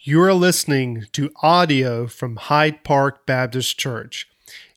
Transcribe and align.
You 0.00 0.22
are 0.22 0.32
listening 0.32 1.06
to 1.10 1.32
audio 1.42 2.06
from 2.06 2.36
Hyde 2.36 2.84
Park 2.84 3.26
Baptist 3.26 3.80
Church. 3.80 4.28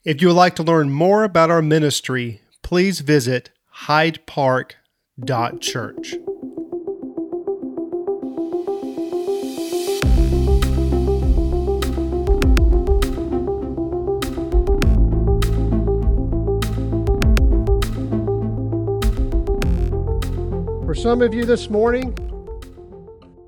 If 0.04 0.20
you 0.20 0.30
would 0.30 0.34
like 0.34 0.56
to 0.56 0.64
learn 0.64 0.90
more 0.90 1.24
about 1.24 1.52
our 1.52 1.62
ministry, 1.62 2.42
please 2.64 3.02
visit 3.02 3.52
hydepark.church. 3.86 6.16
For 20.84 20.96
some 20.96 21.22
of 21.22 21.36
you 21.36 21.46
this 21.46 21.70
morning, 21.70 22.18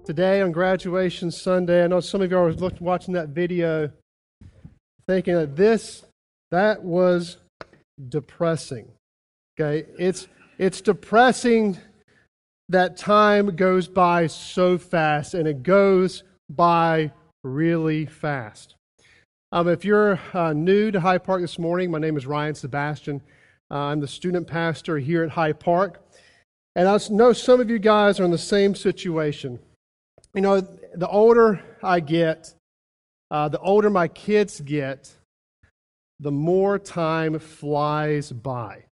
today 0.05 0.41
on 0.41 0.51
graduation 0.51 1.31
Sunday, 1.31 1.83
I 1.83 1.87
know 1.87 2.01
some 2.01 2.21
of 2.21 2.29
you 2.29 2.37
are 2.37 2.51
look, 2.51 2.79
watching 2.81 3.13
that 3.13 3.29
video 3.29 3.89
thinking 5.07 5.35
that 5.35 5.55
this, 5.55 6.03
that 6.51 6.83
was 6.83 7.37
depressing. 8.09 8.91
Okay, 9.59 9.87
it's, 9.97 10.27
it's 10.57 10.81
depressing 10.81 11.77
that 12.69 12.97
time 12.97 13.55
goes 13.55 13.87
by 13.87 14.27
so 14.27 14.77
fast 14.77 15.33
and 15.33 15.47
it 15.47 15.63
goes 15.63 16.23
by 16.49 17.11
really 17.43 18.05
fast. 18.05 18.75
Um, 19.51 19.67
if 19.67 19.85
you're 19.85 20.19
uh, 20.33 20.53
new 20.53 20.91
to 20.91 20.99
Hyde 20.99 21.23
Park 21.23 21.41
this 21.41 21.59
morning, 21.59 21.91
my 21.91 21.99
name 21.99 22.17
is 22.17 22.25
Ryan 22.25 22.55
Sebastian. 22.55 23.21
Uh, 23.71 23.75
I'm 23.75 23.99
the 23.99 24.07
student 24.07 24.47
pastor 24.47 24.97
here 24.97 25.23
at 25.23 25.29
Hyde 25.29 25.59
Park. 25.59 26.01
And 26.75 26.89
I 26.89 26.97
know 27.11 27.33
some 27.33 27.61
of 27.61 27.69
you 27.69 27.77
guys 27.77 28.19
are 28.19 28.25
in 28.25 28.31
the 28.31 28.37
same 28.37 28.73
situation. 28.73 29.59
You 30.33 30.41
know, 30.41 30.61
the 30.61 31.07
older 31.07 31.61
I 31.83 31.99
get, 31.99 32.53
uh, 33.29 33.49
the 33.49 33.59
older 33.59 33.89
my 33.89 34.07
kids 34.07 34.61
get, 34.61 35.11
the 36.19 36.31
more 36.31 36.79
time 36.79 37.37
flies 37.37 38.31
by. 38.31 38.85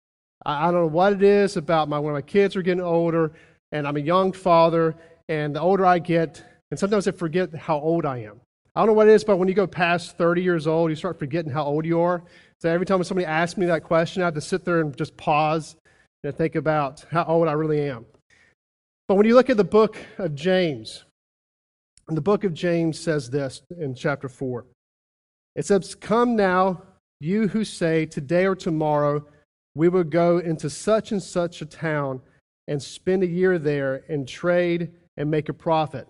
I, 0.45 0.67
I 0.67 0.71
don't 0.71 0.81
know 0.81 0.87
what 0.87 1.13
it 1.13 1.23
is 1.23 1.57
about 1.57 1.89
my 1.89 1.97
when 1.97 2.13
my 2.13 2.21
kids 2.21 2.55
are 2.55 2.61
getting 2.61 2.83
older, 2.83 3.31
and 3.71 3.87
I'm 3.87 3.97
a 3.97 4.01
young 4.01 4.33
father, 4.33 4.95
and 5.29 5.55
the 5.55 5.61
older 5.61 5.85
I 5.85 5.97
get, 5.97 6.43
and 6.69 6.79
sometimes 6.79 7.07
I 7.07 7.11
forget 7.11 7.53
how 7.55 7.79
old 7.79 8.05
I 8.05 8.19
am. 8.19 8.41
I 8.75 8.81
don't 8.81 8.87
know 8.87 8.93
what 8.93 9.07
it 9.07 9.13
is, 9.13 9.23
but 9.23 9.37
when 9.37 9.47
you 9.47 9.53
go 9.53 9.67
past 9.67 10.17
30 10.17 10.43
years 10.43 10.67
old, 10.67 10.91
you 10.91 10.95
start 10.95 11.17
forgetting 11.17 11.51
how 11.51 11.63
old 11.63 11.85
you 11.85 11.99
are. 12.01 12.23
So 12.59 12.69
every 12.69 12.85
time 12.85 13.03
somebody 13.03 13.25
asks 13.25 13.57
me 13.57 13.65
that 13.65 13.83
question, 13.83 14.21
I 14.21 14.25
have 14.25 14.35
to 14.35 14.41
sit 14.41 14.63
there 14.63 14.79
and 14.79 14.95
just 14.95 15.17
pause 15.17 15.75
and 16.23 16.35
think 16.35 16.55
about 16.55 17.03
how 17.11 17.25
old 17.25 17.47
I 17.47 17.53
really 17.53 17.81
am. 17.89 18.05
But 19.07 19.15
when 19.15 19.25
you 19.25 19.35
look 19.35 19.49
at 19.49 19.57
the 19.57 19.63
book 19.63 19.97
of 20.19 20.35
James, 20.35 21.03
and 22.11 22.17
the 22.17 22.21
book 22.21 22.43
of 22.43 22.53
James 22.53 22.99
says 22.99 23.29
this 23.29 23.61
in 23.79 23.95
chapter 23.95 24.27
4. 24.27 24.65
It 25.55 25.65
says, 25.65 25.95
Come 25.95 26.35
now, 26.35 26.83
you 27.21 27.47
who 27.47 27.63
say, 27.63 28.05
Today 28.05 28.45
or 28.45 28.53
tomorrow 28.53 29.25
we 29.75 29.87
will 29.87 30.03
go 30.03 30.39
into 30.39 30.69
such 30.69 31.13
and 31.13 31.23
such 31.23 31.61
a 31.61 31.65
town 31.65 32.19
and 32.67 32.83
spend 32.83 33.23
a 33.23 33.27
year 33.27 33.57
there 33.57 34.03
and 34.09 34.27
trade 34.27 34.91
and 35.15 35.31
make 35.31 35.47
a 35.47 35.53
profit. 35.53 36.05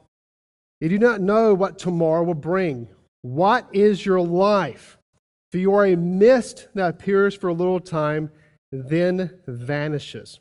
You 0.80 0.90
do 0.90 0.98
not 0.98 1.22
know 1.22 1.54
what 1.54 1.78
tomorrow 1.78 2.24
will 2.24 2.34
bring. 2.34 2.88
What 3.22 3.68
is 3.72 4.04
your 4.04 4.22
life? 4.22 4.98
For 5.52 5.60
you 5.60 5.72
are 5.76 5.86
a 5.86 5.96
mist 5.96 6.68
that 6.74 6.90
appears 6.90 7.36
for 7.36 7.50
a 7.50 7.54
little 7.54 7.80
time, 7.80 8.32
then 8.72 9.40
vanishes. 9.46 10.40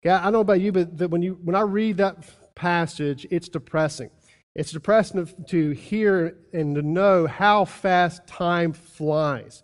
Okay, 0.00 0.14
I 0.14 0.22
don't 0.22 0.34
know 0.34 0.40
about 0.42 0.60
you, 0.60 0.70
but 0.70 1.10
when, 1.10 1.22
you, 1.22 1.40
when 1.42 1.56
I 1.56 1.62
read 1.62 1.96
that 1.96 2.24
passage, 2.54 3.26
it's 3.32 3.48
depressing. 3.48 4.08
It's 4.54 4.72
depressing 4.72 5.28
to 5.48 5.70
hear 5.70 6.36
and 6.52 6.74
to 6.74 6.82
know 6.82 7.26
how 7.26 7.64
fast 7.64 8.26
time 8.26 8.72
flies. 8.72 9.62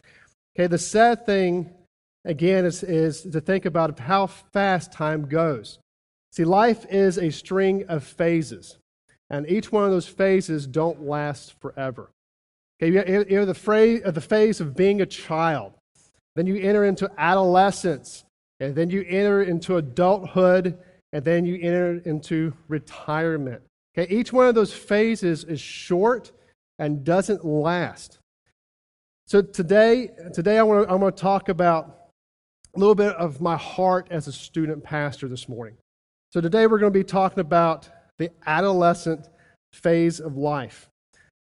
Okay, 0.56 0.66
the 0.66 0.78
sad 0.78 1.26
thing, 1.26 1.70
again, 2.24 2.64
is, 2.64 2.82
is 2.82 3.22
to 3.22 3.40
think 3.40 3.66
about 3.66 3.98
how 3.98 4.26
fast 4.26 4.90
time 4.92 5.28
goes. 5.28 5.78
See, 6.32 6.44
life 6.44 6.86
is 6.90 7.18
a 7.18 7.30
string 7.30 7.84
of 7.88 8.02
phases, 8.02 8.78
and 9.28 9.48
each 9.50 9.70
one 9.70 9.84
of 9.84 9.90
those 9.90 10.08
phases 10.08 10.66
don't 10.66 11.02
last 11.02 11.54
forever. 11.60 12.10
Okay, 12.80 12.92
you 12.92 13.38
have 13.38 13.46
the, 13.46 13.54
phrase, 13.54 14.00
uh, 14.04 14.10
the 14.10 14.20
phase 14.20 14.60
of 14.60 14.74
being 14.74 15.00
a 15.00 15.06
child, 15.06 15.74
then 16.34 16.46
you 16.46 16.56
enter 16.56 16.84
into 16.84 17.10
adolescence, 17.18 18.24
and 18.60 18.74
then 18.74 18.88
you 18.88 19.04
enter 19.06 19.42
into 19.42 19.76
adulthood, 19.76 20.78
and 21.12 21.24
then 21.24 21.44
you 21.44 21.56
enter 21.56 22.00
into 22.04 22.54
retirement. 22.68 23.62
Okay, 23.98 24.14
each 24.14 24.32
one 24.32 24.46
of 24.46 24.54
those 24.54 24.72
phases 24.72 25.42
is 25.42 25.60
short 25.60 26.30
and 26.78 27.02
doesn't 27.02 27.44
last. 27.44 28.18
So 29.26 29.42
today, 29.42 30.10
today 30.32 30.58
I 30.58 30.62
want 30.62 30.86
to, 30.86 30.92
I 30.92 30.94
want 30.94 31.16
to 31.16 31.20
talk 31.20 31.48
about 31.48 32.10
a 32.76 32.78
little 32.78 32.94
bit 32.94 33.14
of 33.16 33.40
my 33.40 33.56
heart 33.56 34.06
as 34.10 34.28
a 34.28 34.32
student 34.32 34.84
pastor 34.84 35.26
this 35.26 35.48
morning. 35.48 35.76
So 36.32 36.40
today 36.40 36.68
we're 36.68 36.78
going 36.78 36.92
to 36.92 36.98
be 36.98 37.02
talking 37.02 37.40
about 37.40 37.88
the 38.18 38.30
adolescent 38.46 39.28
phase 39.72 40.20
of 40.20 40.36
life. 40.36 40.88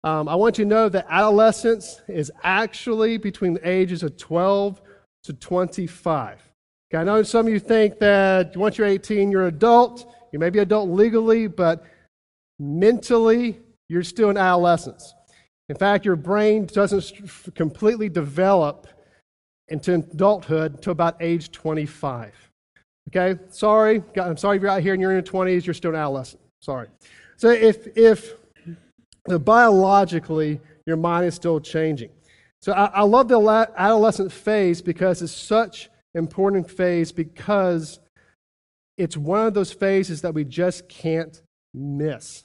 Um, 0.05 0.29
I 0.29 0.37
want 0.37 0.59
you 0.59 0.65
to 0.65 0.69
know 0.69 0.89
that 0.89 1.07
adolescence 1.09 2.03
is 2.07 2.31
actually 2.45 3.17
between 3.17 3.55
the 3.55 3.69
ages 3.69 4.05
of 4.05 4.17
12 4.17 4.81
to 5.25 5.33
25. 5.33 6.53
Okay, 6.93 7.01
I 7.01 7.05
know 7.05 7.23
some 7.25 7.49
of 7.49 7.53
you 7.53 7.59
think 7.59 7.99
that 7.99 8.57
once 8.57 8.79
you're 8.79 8.87
18, 8.87 9.33
you're 9.33 9.43
an 9.43 9.49
adult. 9.49 10.15
You 10.31 10.39
may 10.39 10.51
be 10.51 10.61
adult 10.61 10.91
legally, 10.91 11.49
but 11.49 11.85
mentally, 12.59 13.61
you're 13.89 14.03
still 14.03 14.31
in 14.31 14.37
adolescence. 14.37 15.15
In 15.69 15.77
fact, 15.77 16.05
your 16.05 16.17
brain 16.17 16.67
doesn't 16.67 17.55
completely 17.55 18.09
develop 18.09 18.87
into 19.69 19.95
adulthood 19.95 20.75
until 20.75 20.93
about 20.93 21.17
age 21.21 21.51
25. 21.51 22.35
Okay? 23.09 23.41
Sorry. 23.49 24.03
I'm 24.21 24.37
sorry 24.37 24.57
if 24.57 24.63
you're 24.63 24.71
out 24.71 24.83
here 24.83 24.93
and 24.93 25.01
you're 25.01 25.11
in 25.11 25.17
your 25.17 25.23
20s, 25.23 25.65
you're 25.65 25.75
still 25.75 25.91
an 25.91 25.97
adolescent. 25.97 26.43
Sorry. 26.61 26.89
So 27.37 27.49
if, 27.51 27.87
if 27.97 28.35
biologically 29.27 30.61
your 30.87 30.97
mind 30.97 31.27
is 31.27 31.35
still 31.35 31.61
changing. 31.61 32.11
So 32.61 32.73
I, 32.73 32.87
I 32.87 33.03
love 33.03 33.29
the 33.29 33.71
adolescent 33.77 34.33
phase 34.33 34.83
because 34.83 35.23
it's 35.23 35.33
such 35.33 35.89
an 36.15 36.19
important 36.19 36.71
phase 36.71 37.13
because 37.13 38.01
it's 38.97 39.17
one 39.17 39.47
of 39.47 39.55
those 39.55 39.73
phases 39.73 40.23
that 40.23 40.35
we 40.35 40.45
just 40.45 40.89
can't 40.89 41.43
miss. 41.75 42.45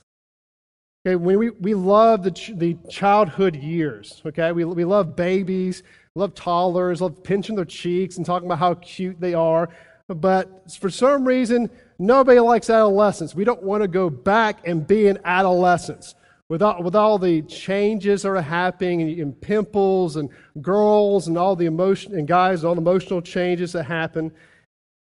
Okay, 1.08 1.16
when 1.16 1.40
we, 1.40 1.50
we 1.52 1.74
love 1.74 2.24
the, 2.24 2.54
the 2.56 2.78
childhood 2.90 3.56
years, 3.56 4.22
okay? 4.26 4.52
We, 4.52 4.66
we 4.66 4.84
love 4.84 5.16
babies, 5.16 5.82
love 6.16 6.36
toddlers, 6.36 7.00
love 7.00 7.24
pinching 7.24 7.56
their 7.56 7.64
cheeks 7.64 8.18
and 8.18 8.26
talking 8.26 8.48
about 8.48 8.60
how 8.60 8.74
cute 8.74 9.20
they 9.22 9.34
are. 9.34 9.70
But 10.10 10.72
for 10.74 10.90
some 10.90 11.24
reason, 11.24 11.70
nobody 12.00 12.40
likes 12.40 12.70
adolescence. 12.70 13.34
We 13.34 13.46
don't 13.46 13.64
want 13.64 13.84
to 13.84 13.88
go 13.88 14.10
back 14.10 14.68
and 14.68 14.86
be 14.86 15.08
in 15.08 15.20
adolescence. 15.24 16.16
With 16.50 16.64
all, 16.64 16.82
with 16.82 16.96
all 16.96 17.20
the 17.20 17.44
changes 17.44 18.24
that 18.24 18.30
are 18.30 18.42
happening 18.42 19.04
and, 19.04 19.20
and 19.20 19.40
pimples 19.40 20.16
and 20.16 20.30
girls 20.62 21.28
and 21.28 21.38
all 21.38 21.56
the 21.56 21.68
emotion 21.68 22.16
and 22.16 22.28
guys, 22.28 22.66
all 22.66 22.74
the 22.74 22.82
emotional 22.82 23.22
changes 23.22 23.72
that 23.74 23.84
happen. 23.84 24.32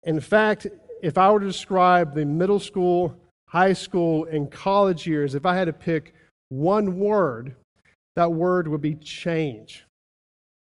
In 0.04 0.20
fact, 0.20 0.66
if 1.02 1.18
I 1.18 1.30
were 1.30 1.40
to 1.40 1.46
describe 1.46 2.14
the 2.14 2.24
middle 2.24 2.58
school 2.58 3.14
high 3.54 3.72
school 3.72 4.24
and 4.24 4.50
college 4.50 5.06
years, 5.06 5.36
if 5.36 5.46
I 5.46 5.54
had 5.54 5.66
to 5.66 5.72
pick 5.72 6.12
one 6.48 6.98
word, 6.98 7.54
that 8.16 8.32
word 8.32 8.66
would 8.66 8.80
be 8.80 8.96
change. 8.96 9.84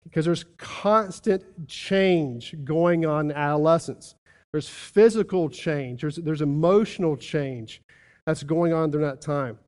Because 0.02 0.24
there's 0.24 0.44
constant 0.58 1.68
change 1.68 2.56
going 2.64 3.06
on 3.06 3.30
in 3.30 3.36
adolescence. 3.36 4.16
There's 4.52 4.68
physical 4.68 5.48
change, 5.48 6.00
there's, 6.00 6.16
there's 6.16 6.42
emotional 6.42 7.16
change 7.16 7.80
that's 8.26 8.42
going 8.42 8.72
on 8.72 8.90
during 8.90 9.06
that 9.06 9.20
time. 9.20 9.58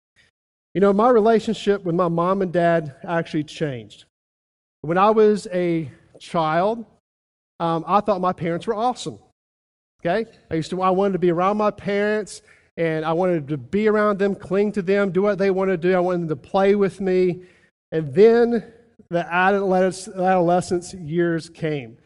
You 0.75 0.81
know, 0.81 0.93
my 0.93 1.09
relationship 1.11 1.85
with 1.85 1.95
my 1.95 2.09
mom 2.09 2.43
and 2.43 2.53
dad 2.53 2.97
actually 3.05 3.45
changed. 3.45 4.07
When 4.81 4.99
I 4.99 5.11
was 5.11 5.47
a 5.53 5.89
child, 6.19 6.85
um, 7.61 7.85
I 7.87 8.01
thought 8.01 8.21
my 8.21 8.33
parents 8.33 8.67
were 8.67 8.75
awesome. 8.75 9.21
Okay? 10.05 10.29
I 10.51 10.55
used 10.55 10.71
to, 10.71 10.83
I 10.83 10.91
wanted 10.91 11.13
to 11.13 11.19
be 11.21 11.31
around 11.31 11.59
my 11.59 11.71
parents 11.71 12.43
and 12.77 13.05
I 13.05 13.13
wanted 13.13 13.49
to 13.49 13.57
be 13.57 13.89
around 13.89 14.19
them, 14.19 14.35
cling 14.35 14.73
to 14.73 14.83
them, 14.83 15.11
do 15.13 15.23
what 15.23 15.39
they 15.39 15.51
wanted 15.51 15.83
to 15.83 15.89
do. 15.89 15.95
I 15.95 16.01
wanted 16.01 16.23
them 16.23 16.29
to 16.29 16.37
play 16.37 16.75
with 16.75 17.01
me. 17.01 17.43
And 17.91 18.15
then 18.15 18.73
the 19.11 19.27
adolescence 19.31 20.95
years 20.95 21.51
came. 21.51 21.99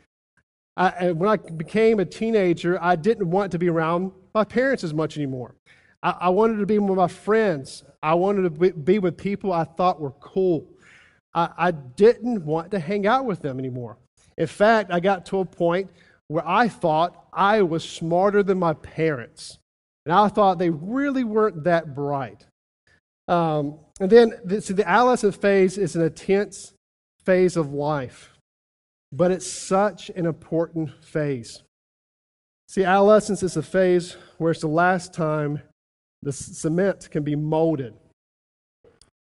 I, 0.76 1.12
when 1.12 1.28
I 1.28 1.36
became 1.36 2.00
a 2.00 2.04
teenager, 2.04 2.78
I 2.82 2.96
didn't 2.96 3.30
want 3.30 3.52
to 3.52 3.58
be 3.58 3.70
around 3.70 4.12
my 4.34 4.44
parents 4.44 4.84
as 4.84 4.92
much 4.92 5.16
anymore. 5.16 5.54
I, 6.02 6.16
I 6.20 6.28
wanted 6.28 6.58
to 6.58 6.66
be 6.66 6.78
with 6.78 6.98
my 6.98 7.08
friends. 7.08 7.82
I 8.02 8.14
wanted 8.14 8.42
to 8.42 8.72
be 8.72 8.98
with 8.98 9.16
people 9.16 9.52
I 9.52 9.64
thought 9.64 10.00
were 10.00 10.10
cool. 10.20 10.68
I, 11.32 11.48
I 11.56 11.70
didn't 11.70 12.44
want 12.44 12.72
to 12.72 12.78
hang 12.78 13.06
out 13.06 13.24
with 13.24 13.40
them 13.40 13.58
anymore. 13.58 13.96
In 14.36 14.46
fact, 14.46 14.92
I 14.92 15.00
got 15.00 15.24
to 15.26 15.38
a 15.38 15.44
point 15.46 15.90
where 16.28 16.46
I 16.46 16.68
thought 16.68 17.26
I 17.32 17.62
was 17.62 17.88
smarter 17.88 18.42
than 18.42 18.58
my 18.58 18.74
parents. 18.74 19.58
And 20.06 20.14
I 20.14 20.28
thought 20.28 20.58
they 20.58 20.70
really 20.70 21.24
weren't 21.24 21.64
that 21.64 21.94
bright. 21.94 22.46
Um, 23.26 23.80
and 24.00 24.08
then, 24.08 24.34
the, 24.44 24.62
see, 24.62 24.72
the 24.72 24.88
adolescent 24.88 25.34
phase 25.34 25.76
is 25.76 25.96
an 25.96 26.02
intense 26.02 26.72
phase 27.24 27.56
of 27.56 27.72
life, 27.72 28.30
but 29.12 29.32
it's 29.32 29.50
such 29.50 30.10
an 30.10 30.24
important 30.24 30.92
phase. 31.04 31.64
See, 32.68 32.84
adolescence 32.84 33.42
is 33.42 33.56
a 33.56 33.62
phase 33.62 34.16
where 34.38 34.52
it's 34.52 34.60
the 34.60 34.68
last 34.68 35.12
time 35.12 35.60
the 36.22 36.32
cement 36.32 37.10
can 37.10 37.24
be 37.24 37.34
molded. 37.34 37.94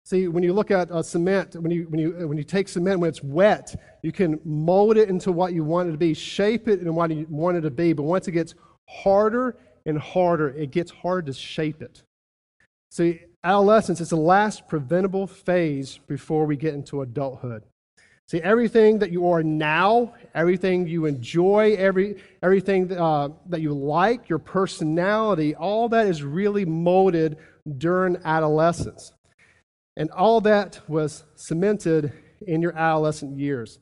See, 0.04 0.26
when 0.26 0.42
you 0.42 0.54
look 0.54 0.70
at 0.70 0.90
uh, 0.90 1.02
cement, 1.02 1.54
when 1.54 1.70
you, 1.70 1.86
when, 1.90 2.00
you, 2.00 2.28
when 2.28 2.38
you 2.38 2.44
take 2.44 2.68
cement, 2.68 2.98
when 2.98 3.10
it's 3.10 3.22
wet, 3.22 3.74
you 4.02 4.10
can 4.10 4.40
mold 4.44 4.96
it 4.96 5.08
into 5.10 5.32
what 5.32 5.52
you 5.52 5.64
want 5.64 5.88
it 5.90 5.92
to 5.92 5.98
be, 5.98 6.14
shape 6.14 6.66
it 6.66 6.80
in 6.80 6.94
what 6.94 7.10
you 7.10 7.26
want 7.28 7.58
it 7.58 7.60
to 7.60 7.70
be. 7.70 7.92
But 7.92 8.04
once 8.04 8.26
it 8.26 8.32
gets 8.32 8.54
harder 8.88 9.58
and 9.86 9.98
harder, 9.98 10.48
it 10.48 10.70
gets 10.70 10.90
hard 10.90 11.26
to 11.26 11.32
shape 11.32 11.82
it. 11.82 12.02
See, 12.90 13.20
adolescence 13.42 14.00
is 14.00 14.10
the 14.10 14.16
last 14.16 14.68
preventable 14.68 15.26
phase 15.26 15.98
before 16.06 16.46
we 16.46 16.56
get 16.56 16.74
into 16.74 17.02
adulthood. 17.02 17.62
See, 18.28 18.40
everything 18.40 18.98
that 19.00 19.10
you 19.10 19.28
are 19.28 19.42
now, 19.42 20.14
everything 20.34 20.86
you 20.86 21.06
enjoy, 21.06 21.74
every, 21.74 22.22
everything 22.42 22.90
uh, 22.92 23.30
that 23.46 23.60
you 23.60 23.74
like, 23.74 24.28
your 24.28 24.38
personality, 24.38 25.54
all 25.54 25.88
that 25.90 26.06
is 26.06 26.22
really 26.22 26.64
molded 26.64 27.36
during 27.78 28.16
adolescence. 28.24 29.12
And 29.96 30.10
all 30.10 30.40
that 30.42 30.80
was 30.88 31.24
cemented 31.34 32.12
in 32.46 32.62
your 32.62 32.76
adolescent 32.76 33.38
years. 33.38 33.78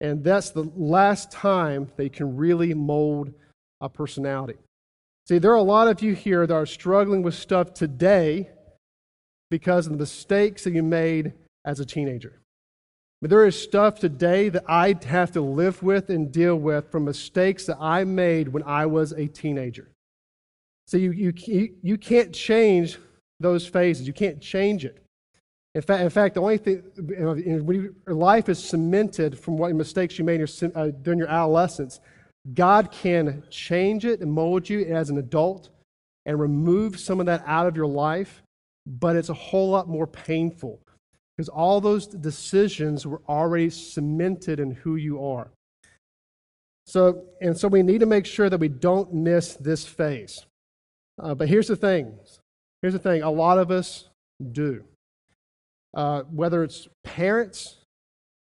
And 0.00 0.24
that's 0.24 0.50
the 0.50 0.64
last 0.74 1.30
time 1.30 1.90
they 1.96 2.08
can 2.08 2.36
really 2.36 2.74
mold 2.74 3.32
a 3.80 3.88
personality. 3.88 4.56
See, 5.26 5.38
there 5.38 5.52
are 5.52 5.56
a 5.56 5.62
lot 5.62 5.88
of 5.88 6.02
you 6.02 6.14
here 6.14 6.46
that 6.46 6.54
are 6.54 6.66
struggling 6.66 7.22
with 7.22 7.34
stuff 7.34 7.72
today 7.72 8.50
because 9.50 9.86
of 9.86 9.92
the 9.92 9.98
mistakes 9.98 10.64
that 10.64 10.72
you 10.72 10.82
made 10.82 11.32
as 11.64 11.80
a 11.80 11.86
teenager. 11.86 12.40
But 13.22 13.30
there 13.30 13.46
is 13.46 13.60
stuff 13.60 13.98
today 13.98 14.50
that 14.50 14.64
I 14.68 14.94
have 15.06 15.32
to 15.32 15.40
live 15.40 15.82
with 15.82 16.10
and 16.10 16.30
deal 16.30 16.56
with 16.56 16.90
from 16.90 17.06
mistakes 17.06 17.64
that 17.66 17.78
I 17.80 18.04
made 18.04 18.48
when 18.48 18.62
I 18.64 18.84
was 18.84 19.12
a 19.12 19.26
teenager. 19.26 19.88
So 20.86 20.98
you, 20.98 21.12
you, 21.12 21.74
you 21.82 21.96
can't 21.96 22.34
change 22.34 22.98
those 23.40 23.66
phases. 23.66 24.06
You 24.06 24.12
can't 24.12 24.42
change 24.42 24.84
it. 24.84 25.02
In 25.74 25.80
fact, 25.80 26.02
in 26.02 26.10
fact 26.10 26.34
the 26.34 26.42
only 26.42 26.58
thing, 26.58 26.82
your 27.08 28.14
life 28.14 28.50
is 28.50 28.62
cemented 28.62 29.38
from 29.38 29.56
what 29.56 29.74
mistakes 29.74 30.18
you 30.18 30.24
made 30.24 30.40
uh, 30.42 30.88
during 31.02 31.18
your 31.18 31.28
adolescence, 31.28 32.00
God 32.52 32.90
can 32.90 33.42
change 33.50 34.04
it 34.04 34.20
and 34.20 34.30
mold 34.30 34.68
you 34.68 34.84
as 34.84 35.08
an 35.08 35.18
adult 35.18 35.70
and 36.26 36.38
remove 36.38 36.98
some 36.98 37.20
of 37.20 37.26
that 37.26 37.42
out 37.46 37.66
of 37.66 37.76
your 37.76 37.86
life, 37.86 38.42
but 38.86 39.16
it's 39.16 39.30
a 39.30 39.34
whole 39.34 39.70
lot 39.70 39.88
more 39.88 40.06
painful 40.06 40.80
because 41.36 41.48
all 41.48 41.80
those 41.80 42.06
decisions 42.06 43.06
were 43.06 43.22
already 43.28 43.70
cemented 43.70 44.60
in 44.60 44.70
who 44.70 44.96
you 44.96 45.24
are. 45.24 45.50
So, 46.86 47.24
and 47.40 47.56
so 47.56 47.68
we 47.68 47.82
need 47.82 48.00
to 48.00 48.06
make 48.06 48.26
sure 48.26 48.50
that 48.50 48.60
we 48.60 48.68
don't 48.68 49.12
miss 49.14 49.54
this 49.54 49.86
phase. 49.86 50.44
Uh, 51.20 51.34
but 51.34 51.48
here's 51.48 51.68
the 51.68 51.76
thing 51.76 52.18
here's 52.82 52.92
the 52.92 52.98
thing 52.98 53.22
a 53.22 53.30
lot 53.30 53.58
of 53.58 53.70
us 53.70 54.08
do. 54.52 54.84
Uh, 55.94 56.22
whether 56.22 56.62
it's 56.62 56.88
parents 57.04 57.76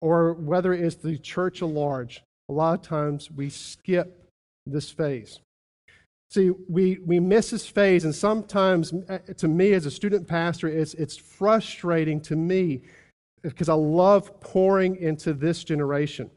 or 0.02 0.34
whether 0.34 0.74
it's 0.74 0.96
the 0.96 1.18
church 1.18 1.62
at 1.62 1.68
large, 1.68 2.24
a 2.50 2.54
lot 2.54 2.80
of 2.80 2.82
times 2.82 3.32
we 3.32 3.50
skip 3.50 4.30
this 4.66 4.92
phase. 4.92 5.40
See, 6.32 6.52
we, 6.68 7.00
we 7.06 7.20
miss 7.20 7.52
this 7.52 7.68
phase, 7.68 8.04
and 8.04 8.14
sometimes 8.14 8.94
uh, 9.08 9.20
to 9.38 9.48
me 9.48 9.74
as 9.74 9.86
a 9.86 9.92
student 9.92 10.28
pastor, 10.28 10.68
it's, 10.68 10.94
it's 10.96 11.16
frustrating 11.16 12.20
to 12.22 12.36
me 12.36 12.82
because 13.42 13.70
I 13.70 13.74
love 13.74 14.40
pouring 14.42 14.96
into 14.98 15.34
this 15.34 15.64
generation. 15.64 16.30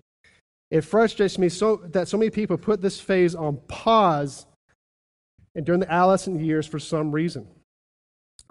It 0.71 0.83
frustrates 0.83 1.39
me 1.39 1.49
so 1.49 1.77
that 1.77 2.09
so 2.09 2.19
many 2.19 2.31
people 2.31 2.59
put 2.59 2.83
this 2.83 3.01
phase 3.01 3.35
on 3.35 3.57
pause 3.69 4.47
and 5.55 5.65
during 5.65 5.81
the 5.81 5.91
adolescent 5.91 6.41
years 6.41 6.67
for 6.67 6.79
some 6.79 7.11
reason. 7.11 7.47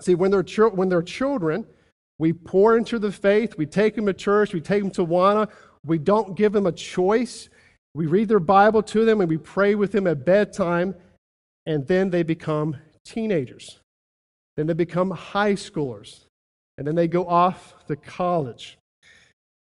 See, 0.01 0.15
when 0.15 0.31
they're, 0.31 0.43
ch- 0.43 0.73
when 0.73 0.89
they're 0.89 1.03
children, 1.03 1.65
we 2.19 2.33
pour 2.33 2.75
into 2.75 2.97
the 2.97 3.11
faith, 3.11 3.57
we 3.57 3.67
take 3.67 3.95
them 3.95 4.07
to 4.07 4.13
church, 4.13 4.53
we 4.53 4.61
take 4.61 4.81
them 4.81 4.91
to 4.91 5.05
Awana, 5.05 5.49
we 5.87 5.97
don't 5.97 6.35
give 6.35 6.51
them 6.51 6.65
a 6.65 6.71
choice. 6.71 7.49
We 7.95 8.05
read 8.05 8.27
their 8.27 8.39
Bible 8.39 8.83
to 8.83 9.05
them 9.05 9.21
and 9.21 9.29
we 9.29 9.37
pray 9.37 9.75
with 9.75 9.91
them 9.91 10.05
at 10.05 10.25
bedtime 10.25 10.95
and 11.65 11.87
then 11.87 12.09
they 12.09 12.23
become 12.23 12.77
teenagers. 13.05 13.79
Then 14.55 14.67
they 14.67 14.73
become 14.73 15.11
high 15.11 15.53
schoolers. 15.53 16.25
And 16.77 16.85
then 16.85 16.95
they 16.95 17.07
go 17.07 17.27
off 17.27 17.73
to 17.87 17.95
college. 17.95 18.77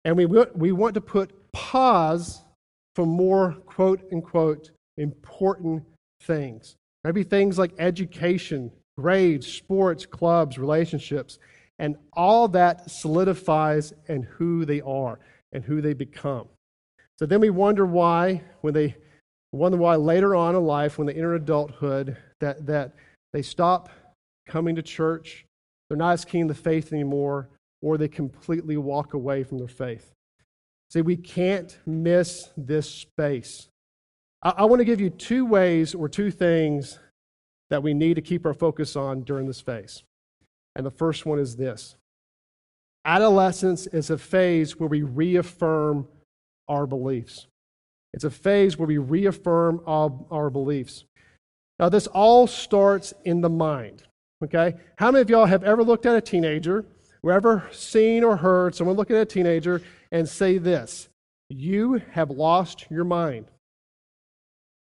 And 0.04 0.16
we, 0.16 0.26
we 0.26 0.72
want 0.72 0.94
to 0.94 1.00
put 1.00 1.52
pause 1.52 2.42
for 2.96 3.06
more 3.06 3.52
quote 3.66 4.02
unquote 4.12 4.70
important 4.96 5.84
things. 6.22 6.74
Maybe 7.04 7.22
things 7.22 7.58
like 7.58 7.72
education, 7.78 8.72
grades, 8.98 9.46
sports, 9.46 10.06
clubs, 10.06 10.58
relationships. 10.58 11.38
And 11.78 11.96
all 12.12 12.48
that 12.48 12.90
solidifies 12.90 13.92
and 14.08 14.24
who 14.24 14.64
they 14.64 14.80
are 14.80 15.18
and 15.54 15.64
who 15.64 15.80
they 15.80 15.94
become. 15.94 16.48
So 17.18 17.26
then 17.26 17.40
we 17.40 17.50
wonder 17.50 17.86
why, 17.86 18.42
when 18.60 18.74
they 18.74 18.96
wonder 19.52 19.78
why 19.78 19.94
later 19.96 20.34
on 20.34 20.56
in 20.56 20.64
life, 20.64 20.98
when 20.98 21.06
they 21.06 21.14
enter 21.14 21.34
adulthood, 21.34 22.16
that, 22.40 22.66
that 22.66 22.94
they 23.32 23.40
stop 23.42 23.88
coming 24.46 24.74
to 24.76 24.82
church, 24.82 25.46
they're 25.88 25.96
not 25.96 26.12
as 26.12 26.24
keen 26.24 26.48
the 26.48 26.54
faith 26.54 26.92
anymore, 26.92 27.48
or 27.80 27.96
they 27.96 28.08
completely 28.08 28.76
walk 28.76 29.14
away 29.14 29.44
from 29.44 29.58
their 29.58 29.68
faith. 29.68 30.12
See, 30.90 31.02
we 31.02 31.16
can't 31.16 31.78
miss 31.86 32.50
this 32.56 32.90
space. 32.90 33.68
I, 34.42 34.54
I 34.58 34.64
want 34.64 34.80
to 34.80 34.84
give 34.84 35.00
you 35.00 35.10
two 35.10 35.46
ways 35.46 35.94
or 35.94 36.08
two 36.08 36.30
things 36.30 36.98
that 37.70 37.82
we 37.82 37.94
need 37.94 38.14
to 38.14 38.22
keep 38.22 38.44
our 38.44 38.54
focus 38.54 38.96
on 38.96 39.22
during 39.22 39.46
this 39.46 39.60
phase. 39.60 40.02
And 40.76 40.84
the 40.84 40.90
first 40.90 41.24
one 41.24 41.38
is 41.38 41.56
this 41.56 41.96
adolescence 43.04 43.86
is 43.86 44.10
a 44.10 44.18
phase 44.18 44.78
where 44.78 44.88
we 44.88 45.02
reaffirm 45.02 46.06
our 46.68 46.86
beliefs. 46.86 47.46
It's 48.12 48.24
a 48.24 48.30
phase 48.30 48.78
where 48.78 48.86
we 48.86 48.98
reaffirm 48.98 49.80
our, 49.86 50.12
our 50.30 50.50
beliefs. 50.50 51.04
Now, 51.78 51.88
this 51.88 52.06
all 52.06 52.46
starts 52.46 53.12
in 53.24 53.40
the 53.40 53.48
mind. 53.48 54.04
Okay? 54.42 54.74
How 54.96 55.10
many 55.10 55.22
of 55.22 55.30
y'all 55.30 55.46
have 55.46 55.64
ever 55.64 55.82
looked 55.82 56.06
at 56.06 56.14
a 56.16 56.20
teenager, 56.20 56.84
or 57.22 57.32
ever 57.32 57.68
seen 57.72 58.22
or 58.22 58.36
heard 58.36 58.74
someone 58.74 58.96
look 58.96 59.10
at 59.10 59.16
a 59.16 59.24
teenager 59.24 59.82
and 60.12 60.28
say 60.28 60.58
this 60.58 61.08
You 61.48 62.02
have 62.12 62.30
lost 62.30 62.86
your 62.90 63.04
mind? 63.04 63.46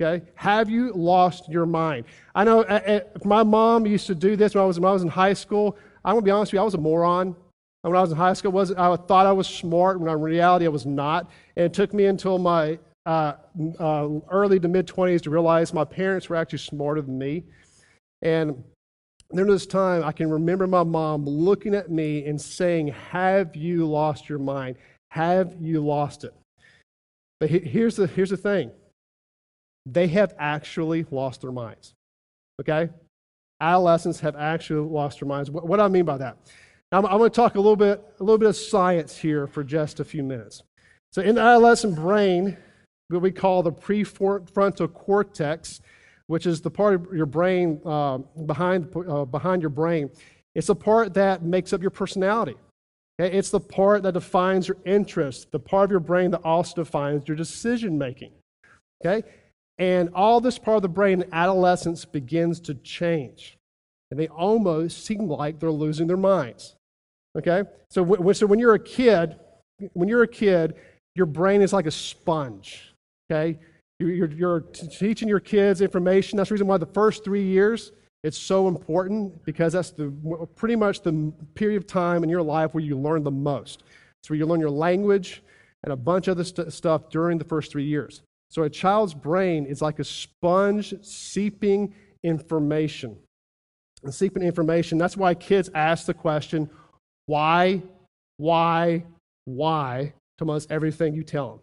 Okay? 0.01 0.25
Have 0.35 0.69
you 0.69 0.91
lost 0.93 1.47
your 1.47 1.65
mind? 1.65 2.05
I 2.33 2.43
know 2.43 2.61
uh, 2.63 2.81
uh, 2.87 2.99
my 3.23 3.43
mom 3.43 3.85
used 3.85 4.07
to 4.07 4.15
do 4.15 4.35
this 4.35 4.55
when 4.55 4.63
I 4.63 4.67
was, 4.67 4.79
when 4.79 4.89
I 4.89 4.93
was 4.93 5.03
in 5.03 5.09
high 5.09 5.33
school. 5.33 5.77
I'm 6.03 6.15
going 6.15 6.23
to 6.23 6.25
be 6.25 6.31
honest 6.31 6.51
with 6.51 6.57
you, 6.57 6.61
I 6.61 6.65
was 6.65 6.73
a 6.73 6.79
moron. 6.79 7.35
When 7.81 7.95
I 7.95 8.01
was 8.01 8.11
in 8.11 8.17
high 8.17 8.33
school, 8.33 8.51
was 8.51 8.71
I 8.71 8.95
thought 8.95 9.25
I 9.25 9.31
was 9.31 9.47
smart, 9.47 9.99
when 9.99 10.11
in 10.11 10.21
reality 10.21 10.65
I 10.65 10.69
was 10.69 10.85
not. 10.85 11.29
And 11.55 11.65
it 11.65 11.73
took 11.73 11.93
me 11.93 12.05
until 12.05 12.37
my 12.37 12.77
uh, 13.05 13.33
uh, 13.79 14.07
early 14.29 14.59
to 14.59 14.67
mid 14.67 14.87
20s 14.87 15.21
to 15.23 15.31
realize 15.31 15.73
my 15.73 15.83
parents 15.83 16.29
were 16.29 16.35
actually 16.35 16.59
smarter 16.59 17.01
than 17.01 17.17
me. 17.17 17.43
And 18.21 18.63
during 19.33 19.49
this 19.49 19.65
time, 19.65 20.03
I 20.03 20.11
can 20.11 20.29
remember 20.29 20.67
my 20.67 20.83
mom 20.83 21.25
looking 21.25 21.73
at 21.73 21.89
me 21.89 22.25
and 22.25 22.39
saying, 22.39 22.89
Have 22.89 23.55
you 23.55 23.87
lost 23.87 24.29
your 24.29 24.39
mind? 24.39 24.75
Have 25.09 25.55
you 25.59 25.83
lost 25.83 26.23
it? 26.23 26.33
But 27.39 27.49
here's 27.49 27.95
the, 27.95 28.05
here's 28.05 28.29
the 28.29 28.37
thing 28.37 28.71
they 29.87 30.07
have 30.07 30.35
actually 30.37 31.07
lost 31.09 31.41
their 31.41 31.51
minds. 31.51 31.95
Okay? 32.59 32.89
Adolescents 33.59 34.19
have 34.19 34.35
actually 34.35 34.87
lost 34.87 35.19
their 35.19 35.27
minds. 35.27 35.49
What, 35.49 35.67
what 35.67 35.77
do 35.77 35.83
I 35.83 35.87
mean 35.87 36.05
by 36.05 36.17
that? 36.17 36.37
I'm, 36.91 37.05
I'm 37.05 37.17
going 37.17 37.29
to 37.29 37.35
talk 37.35 37.55
a 37.55 37.59
little 37.59 37.75
bit, 37.75 38.03
a 38.19 38.23
little 38.23 38.37
bit 38.37 38.49
of 38.49 38.55
science 38.55 39.17
here 39.17 39.47
for 39.47 39.63
just 39.63 39.99
a 39.99 40.05
few 40.05 40.23
minutes. 40.23 40.63
So, 41.11 41.21
in 41.21 41.35
the 41.35 41.41
adolescent 41.41 41.95
brain, 41.95 42.57
what 43.07 43.21
we 43.21 43.31
call 43.31 43.63
the 43.63 43.71
prefrontal 43.71 44.93
cortex, 44.93 45.81
which 46.27 46.45
is 46.45 46.61
the 46.61 46.69
part 46.69 46.95
of 46.95 47.13
your 47.13 47.25
brain 47.25 47.81
uh, 47.85 48.19
behind, 48.45 48.93
uh, 48.95 49.25
behind 49.25 49.61
your 49.61 49.69
brain. 49.69 50.09
It's 50.55 50.67
the 50.67 50.75
part 50.75 51.13
that 51.13 51.43
makes 51.43 51.73
up 51.73 51.81
your 51.81 51.91
personality. 51.91 52.55
Okay? 53.19 53.37
It's 53.37 53.49
the 53.49 53.59
part 53.59 54.03
that 54.03 54.13
defines 54.13 54.67
your 54.67 54.77
interests, 54.85 55.45
the 55.51 55.59
part 55.59 55.85
of 55.85 55.91
your 55.91 55.99
brain 55.99 56.31
that 56.31 56.41
also 56.43 56.75
defines 56.75 57.27
your 57.27 57.37
decision 57.37 57.97
making. 57.97 58.31
Okay? 59.03 59.27
And 59.77 60.09
all 60.13 60.39
this 60.39 60.57
part 60.57 60.77
of 60.77 60.81
the 60.83 60.89
brain 60.89 61.21
in 61.21 61.33
adolescence 61.33 62.05
begins 62.05 62.59
to 62.61 62.75
change. 62.75 63.57
And 64.09 64.19
they 64.19 64.27
almost 64.27 65.05
seem 65.05 65.27
like 65.27 65.59
they're 65.59 65.71
losing 65.71 66.07
their 66.07 66.17
minds. 66.17 66.75
Okay? 67.37 67.63
So, 67.89 68.03
w- 68.05 68.33
so 68.33 68.45
when 68.45 68.59
you're 68.59 68.73
a 68.73 68.79
kid, 68.79 69.35
when 69.93 70.07
you're 70.07 70.23
a 70.23 70.27
kid, 70.27 70.75
your 71.15 71.25
brain 71.25 71.61
is 71.61 71.73
like 71.73 71.85
a 71.85 71.91
sponge 71.91 72.91
okay? 73.31 73.59
You're, 73.99 74.31
you're, 74.31 74.59
teaching 74.61 75.27
your 75.27 75.39
kids 75.39 75.81
information. 75.81 76.37
That's 76.37 76.49
the 76.49 76.55
reason 76.55 76.67
why 76.67 76.77
the 76.77 76.87
first 76.87 77.23
three 77.23 77.43
years 77.43 77.91
It's 78.23 78.37
so 78.37 78.67
important 78.67 79.43
because 79.45 79.73
that's 79.73 79.91
the, 79.91 80.11
pretty 80.55 80.75
much 80.75 81.01
the 81.01 81.31
period 81.55 81.77
of 81.77 81.87
time 81.87 82.23
in 82.23 82.29
your 82.29 82.41
life 82.41 82.73
where 82.73 82.83
you 82.83 82.97
learn 82.97 83.23
the 83.23 83.31
most. 83.31 83.83
It's 84.19 84.29
where 84.29 84.37
you 84.37 84.45
learn 84.45 84.59
your 84.59 84.71
language 84.71 85.43
and 85.83 85.93
a 85.93 85.95
bunch 85.95 86.27
of 86.27 86.37
other 86.37 86.43
st- 86.43 86.73
stuff 86.73 87.09
during 87.09 87.37
the 87.37 87.45
first 87.45 87.71
three 87.71 87.85
years. 87.85 88.21
So 88.49 88.63
a 88.63 88.69
child's 88.69 89.13
brain 89.13 89.65
is 89.65 89.81
like 89.81 89.99
a 89.99 90.03
sponge 90.03 90.93
seeping 91.01 91.93
information. 92.23 93.17
And 94.03 94.13
seeping 94.13 94.43
information. 94.43 94.97
That's 94.97 95.15
why 95.15 95.33
kids 95.35 95.69
ask 95.73 96.05
the 96.05 96.13
question, 96.13 96.69
why, 97.31 97.81
why, 98.35 99.05
why, 99.45 100.13
to 100.37 100.43
almost 100.43 100.69
everything 100.69 101.13
you 101.13 101.23
tell 101.23 101.51
them. 101.51 101.59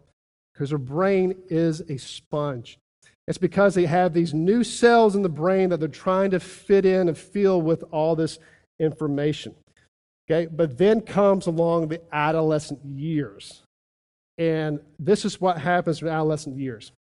Because 0.51 0.69
their 0.69 0.79
brain 0.79 1.35
is 1.47 1.81
a 1.81 1.97
sponge. 1.97 2.79
It's 3.27 3.37
because 3.37 3.75
they 3.75 3.85
have 3.85 4.11
these 4.11 4.33
new 4.33 4.63
cells 4.63 5.15
in 5.15 5.21
the 5.21 5.29
brain 5.29 5.69
that 5.69 5.79
they're 5.79 5.87
trying 5.87 6.31
to 6.31 6.39
fit 6.39 6.87
in 6.87 7.07
and 7.07 7.15
fill 7.15 7.61
with 7.61 7.83
all 7.91 8.15
this 8.15 8.39
information. 8.79 9.53
Okay, 10.25 10.47
but 10.51 10.75
then 10.79 11.01
comes 11.01 11.45
along 11.45 11.89
the 11.89 12.01
adolescent 12.11 12.83
years. 12.83 13.61
And 14.39 14.79
this 14.97 15.23
is 15.23 15.39
what 15.39 15.59
happens 15.59 16.01
in 16.01 16.07
adolescent 16.07 16.57
years. 16.57 16.93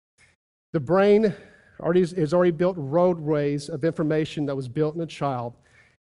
The 0.75 0.81
brain 0.81 1.35
already 1.81 2.01
has 2.01 2.35
already 2.35 2.51
built 2.51 2.77
roadways 2.79 3.71
of 3.71 3.83
information 3.83 4.45
that 4.45 4.57
was 4.57 4.69
built 4.69 4.95
in 4.95 5.01
a 5.01 5.07
child. 5.07 5.55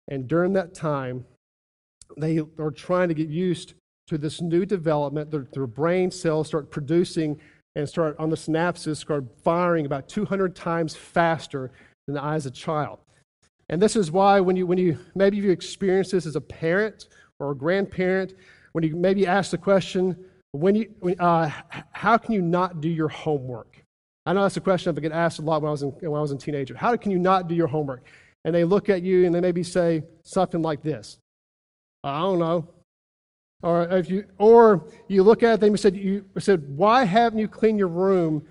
And 0.07 0.29
during 0.29 0.53
that 0.53 0.75
time, 0.75 1.25
they 2.17 2.41
are 2.59 2.71
trying 2.71 3.09
to 3.09 3.15
get 3.15 3.29
used 3.29 3.75
to 4.09 4.19
this 4.19 4.41
new 4.41 4.67
development. 4.67 5.31
Their, 5.31 5.47
their 5.53 5.67
brain 5.67 6.11
cells 6.11 6.49
start 6.49 6.71
producing 6.71 7.41
and 7.75 7.89
start 7.89 8.17
on 8.19 8.31
the 8.31 8.37
synapses, 8.37 8.99
start 8.99 9.25
firing 9.43 9.87
about 9.87 10.09
200 10.09 10.55
times 10.55 10.95
faster 10.95 11.71
than 12.07 12.15
the 12.15 12.23
eyes 12.23 12.47
of 12.47 12.53
a 12.53 12.55
child. 12.55 12.99
And 13.69 13.81
this 13.81 13.97
is 13.97 14.11
why 14.11 14.41
when 14.41 14.57
you, 14.57 14.67
when 14.67 14.79
you 14.79 14.99
maybe 15.15 15.39
you 15.39 15.51
experience 15.51 16.11
this 16.11 16.27
as 16.27 16.37
a 16.37 16.41
parent 16.41 17.09
or 17.39 17.53
a 17.53 17.55
grandparent, 17.55 18.35
when 18.73 18.85
you 18.85 18.95
maybe 18.97 19.27
ask 19.27 19.51
the 19.51 19.59
question, 19.59 20.17
when 20.53 20.75
you, 20.75 20.93
uh, 21.19 21.51
how 21.93 22.19
can 22.19 22.35
you 22.35 22.43
not 22.43 22.81
do 22.81 22.89
your 22.89 23.09
homework? 23.09 23.83
I 24.27 24.33
know 24.33 24.43
that's 24.43 24.57
a 24.57 24.61
question 24.61 24.97
I 24.97 25.01
get 25.01 25.13
asked 25.13 25.39
a 25.39 25.43
lot 25.43 25.63
when 25.63 25.69
I 25.69 25.73
was 25.73 25.83
in, 25.83 25.89
when 25.91 26.19
I 26.19 26.21
was 26.21 26.31
a 26.31 26.37
teenager. 26.37 26.77
How 26.77 26.95
can 26.97 27.11
you 27.11 27.19
not 27.19 27.49
do 27.49 27.55
your 27.55 27.67
homework? 27.67 28.05
And 28.45 28.55
they 28.55 28.65
look 28.65 28.89
at 28.89 29.03
you 29.03 29.25
and 29.25 29.35
they 29.35 29.41
maybe 29.41 29.63
say 29.63 30.03
something 30.23 30.63
like 30.63 30.83
this 30.83 31.19
I 32.05 32.21
don't 32.21 32.39
know. 32.39 32.69
Or 33.63 33.85
if 33.91 34.11
you, 34.11 34.25
or 34.39 34.89
you 35.09 35.23
look 35.23 35.43
at 35.43 35.61
them 35.61 35.71
and 35.71 35.81
said, 35.81 35.97
you 35.97 36.25
said, 36.39 36.77
why 36.77 37.05
haven't 37.05 37.39
you 37.39 37.47
cleaned 37.47 37.79
your 37.79 37.89
room? 37.89 38.45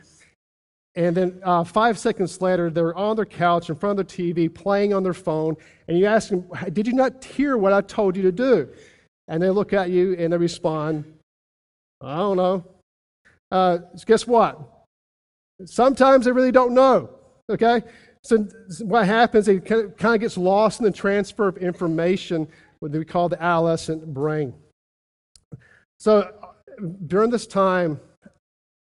And 0.96 1.16
then 1.16 1.42
uh, 1.44 1.64
five 1.64 1.98
seconds 1.98 2.42
later, 2.42 2.70
they're 2.70 2.96
on 2.96 3.16
their 3.16 3.26
couch 3.26 3.70
in 3.70 3.76
front 3.76 4.00
of 4.00 4.08
their 4.08 4.18
TV 4.18 4.54
playing 4.54 4.94
on 4.94 5.04
their 5.04 5.14
phone, 5.14 5.56
and 5.88 5.98
you 5.98 6.06
ask 6.06 6.30
them, 6.30 6.46
Did 6.74 6.86
you 6.86 6.94
not 6.94 7.24
hear 7.24 7.56
what 7.56 7.72
I 7.72 7.80
told 7.80 8.18
you 8.18 8.24
to 8.24 8.32
do? 8.32 8.68
And 9.30 9.42
they 9.42 9.50
look 9.50 9.72
at 9.72 9.90
you 9.90 10.16
and 10.20 10.34
they 10.34 10.38
respond, 10.38 11.06
I 12.02 12.18
don't 12.18 12.36
know. 12.36 12.66
Uh, 13.52 13.78
guess 14.06 14.28
what? 14.28 14.60
Sometimes 15.66 16.26
they 16.26 16.32
really 16.32 16.52
don't 16.52 16.74
know. 16.74 17.10
Okay? 17.50 17.84
So 18.24 18.48
what 18.82 19.06
happens, 19.06 19.48
it 19.48 19.66
kind 19.66 19.94
of 20.04 20.20
gets 20.20 20.38
lost 20.38 20.80
in 20.80 20.86
the 20.86 20.92
transfer 20.92 21.48
of 21.48 21.58
information, 21.58 22.48
what 22.82 22.92
we 22.92 23.06
call 23.06 23.30
the 23.30 23.42
adolescent 23.42 24.14
brain. 24.14 24.54
So 26.00 26.34
during 27.06 27.30
this 27.30 27.48
time, 27.48 28.00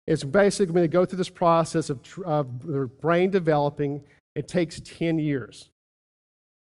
it's 0.08 0.24
basically 0.24 0.74
going 0.74 0.84
to 0.84 0.88
go 0.88 1.06
through 1.06 1.18
this 1.18 1.30
process 1.30 1.90
of, 1.90 2.00
of 2.26 2.66
their 2.66 2.88
brain 2.88 3.30
developing. 3.30 4.02
It 4.36 4.48
takes 4.48 4.80
10 4.80 5.20
years. 5.20 5.70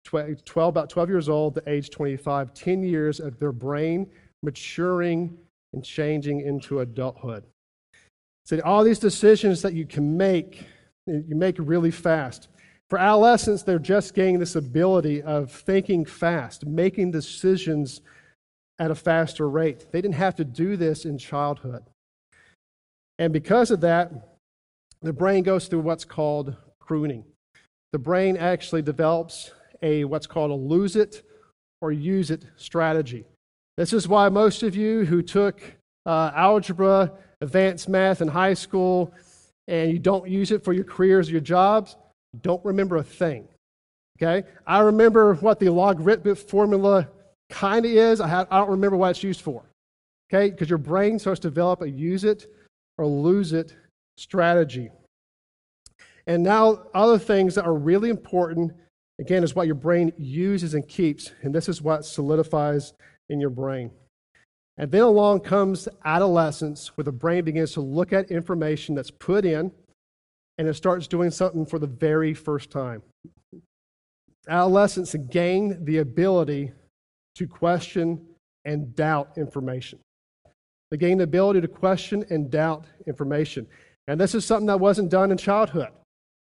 12, 0.04 0.68
about 0.68 0.90
12 0.90 1.08
years 1.08 1.28
old 1.28 1.54
to 1.54 1.62
age 1.68 1.90
25, 1.90 2.52
10 2.52 2.82
years 2.82 3.20
of 3.20 3.38
their 3.38 3.52
brain 3.52 4.10
maturing 4.42 5.38
and 5.72 5.84
changing 5.84 6.40
into 6.40 6.80
adulthood. 6.80 7.44
So 8.44 8.60
all 8.64 8.82
these 8.82 8.98
decisions 8.98 9.62
that 9.62 9.74
you 9.74 9.86
can 9.86 10.16
make, 10.16 10.64
you 11.06 11.36
make 11.36 11.56
really 11.58 11.92
fast. 11.92 12.48
For 12.90 12.98
adolescents, 12.98 13.62
they're 13.62 13.78
just 13.78 14.14
gaining 14.14 14.40
this 14.40 14.56
ability 14.56 15.22
of 15.22 15.52
thinking 15.52 16.04
fast, 16.04 16.66
making 16.66 17.12
decisions 17.12 18.00
at 18.80 18.90
a 18.90 18.96
faster 18.96 19.48
rate. 19.48 19.86
They 19.92 20.02
didn't 20.02 20.16
have 20.16 20.34
to 20.36 20.44
do 20.44 20.76
this 20.76 21.04
in 21.04 21.16
childhood. 21.16 21.84
And 23.20 23.32
because 23.32 23.70
of 23.70 23.80
that, 23.82 24.10
the 25.02 25.12
brain 25.12 25.44
goes 25.44 25.68
through 25.68 25.80
what's 25.80 26.04
called 26.04 26.56
pruning. 26.80 27.24
The 27.92 27.98
brain 27.98 28.36
actually 28.36 28.82
develops 28.82 29.52
a 29.82 30.04
what's 30.04 30.26
called 30.26 30.50
a 30.50 30.54
lose 30.54 30.96
it 30.96 31.22
or 31.80 31.92
use 31.92 32.30
it 32.32 32.44
strategy. 32.56 33.24
This 33.76 33.92
is 33.92 34.08
why 34.08 34.28
most 34.28 34.62
of 34.62 34.74
you 34.74 35.04
who 35.04 35.22
took 35.22 35.62
uh, 36.06 36.32
algebra, 36.34 37.12
advanced 37.40 37.88
math 37.88 38.20
in 38.20 38.28
high 38.28 38.54
school, 38.54 39.14
and 39.68 39.92
you 39.92 39.98
don't 39.98 40.28
use 40.28 40.50
it 40.50 40.64
for 40.64 40.72
your 40.72 40.84
careers 40.84 41.28
or 41.28 41.32
your 41.32 41.40
jobs, 41.40 41.96
don't 42.42 42.64
remember 42.64 42.96
a 42.96 43.02
thing. 43.02 43.48
Okay? 44.20 44.46
I 44.66 44.80
remember 44.80 45.34
what 45.34 45.58
the 45.58 45.70
logarithmic 45.70 46.38
formula 46.38 47.08
kind 47.48 47.84
of 47.84 47.92
is. 47.92 48.20
I, 48.20 48.28
have, 48.28 48.48
I 48.50 48.58
don't 48.58 48.70
remember 48.70 48.96
what 48.96 49.10
it's 49.10 49.22
used 49.22 49.40
for. 49.40 49.62
Okay? 50.32 50.50
Because 50.50 50.68
your 50.68 50.78
brain 50.78 51.18
starts 51.18 51.40
to 51.40 51.48
develop 51.48 51.82
a 51.82 51.90
use 51.90 52.24
it 52.24 52.46
or 52.98 53.06
lose 53.06 53.52
it 53.52 53.74
strategy. 54.16 54.90
And 56.26 56.42
now, 56.42 56.84
other 56.94 57.18
things 57.18 57.54
that 57.54 57.64
are 57.64 57.74
really 57.74 58.10
important, 58.10 58.72
again, 59.18 59.42
is 59.42 59.54
what 59.54 59.66
your 59.66 59.74
brain 59.74 60.12
uses 60.18 60.74
and 60.74 60.86
keeps. 60.86 61.32
And 61.42 61.54
this 61.54 61.68
is 61.68 61.82
what 61.82 62.04
solidifies 62.04 62.92
in 63.28 63.40
your 63.40 63.50
brain. 63.50 63.90
And 64.76 64.90
then 64.92 65.02
along 65.02 65.40
comes 65.40 65.88
adolescence, 66.04 66.96
where 66.96 67.04
the 67.04 67.12
brain 67.12 67.44
begins 67.44 67.72
to 67.72 67.80
look 67.80 68.12
at 68.12 68.30
information 68.30 68.94
that's 68.94 69.10
put 69.10 69.44
in 69.44 69.72
and 70.60 70.68
it 70.68 70.74
starts 70.74 71.06
doing 71.06 71.30
something 71.30 71.64
for 71.64 71.78
the 71.78 71.86
very 71.86 72.34
first 72.34 72.70
time. 72.70 73.02
Adolescents 74.46 75.14
gain 75.30 75.82
the 75.86 75.96
ability 75.96 76.70
to 77.34 77.46
question 77.46 78.20
and 78.66 78.94
doubt 78.94 79.30
information. 79.38 79.98
They 80.90 80.98
gain 80.98 81.16
the 81.16 81.24
ability 81.24 81.62
to 81.62 81.68
question 81.68 82.26
and 82.28 82.50
doubt 82.50 82.84
information. 83.06 83.68
And 84.06 84.20
this 84.20 84.34
is 84.34 84.44
something 84.44 84.66
that 84.66 84.78
wasn't 84.78 85.10
done 85.10 85.30
in 85.30 85.38
childhood. 85.38 85.88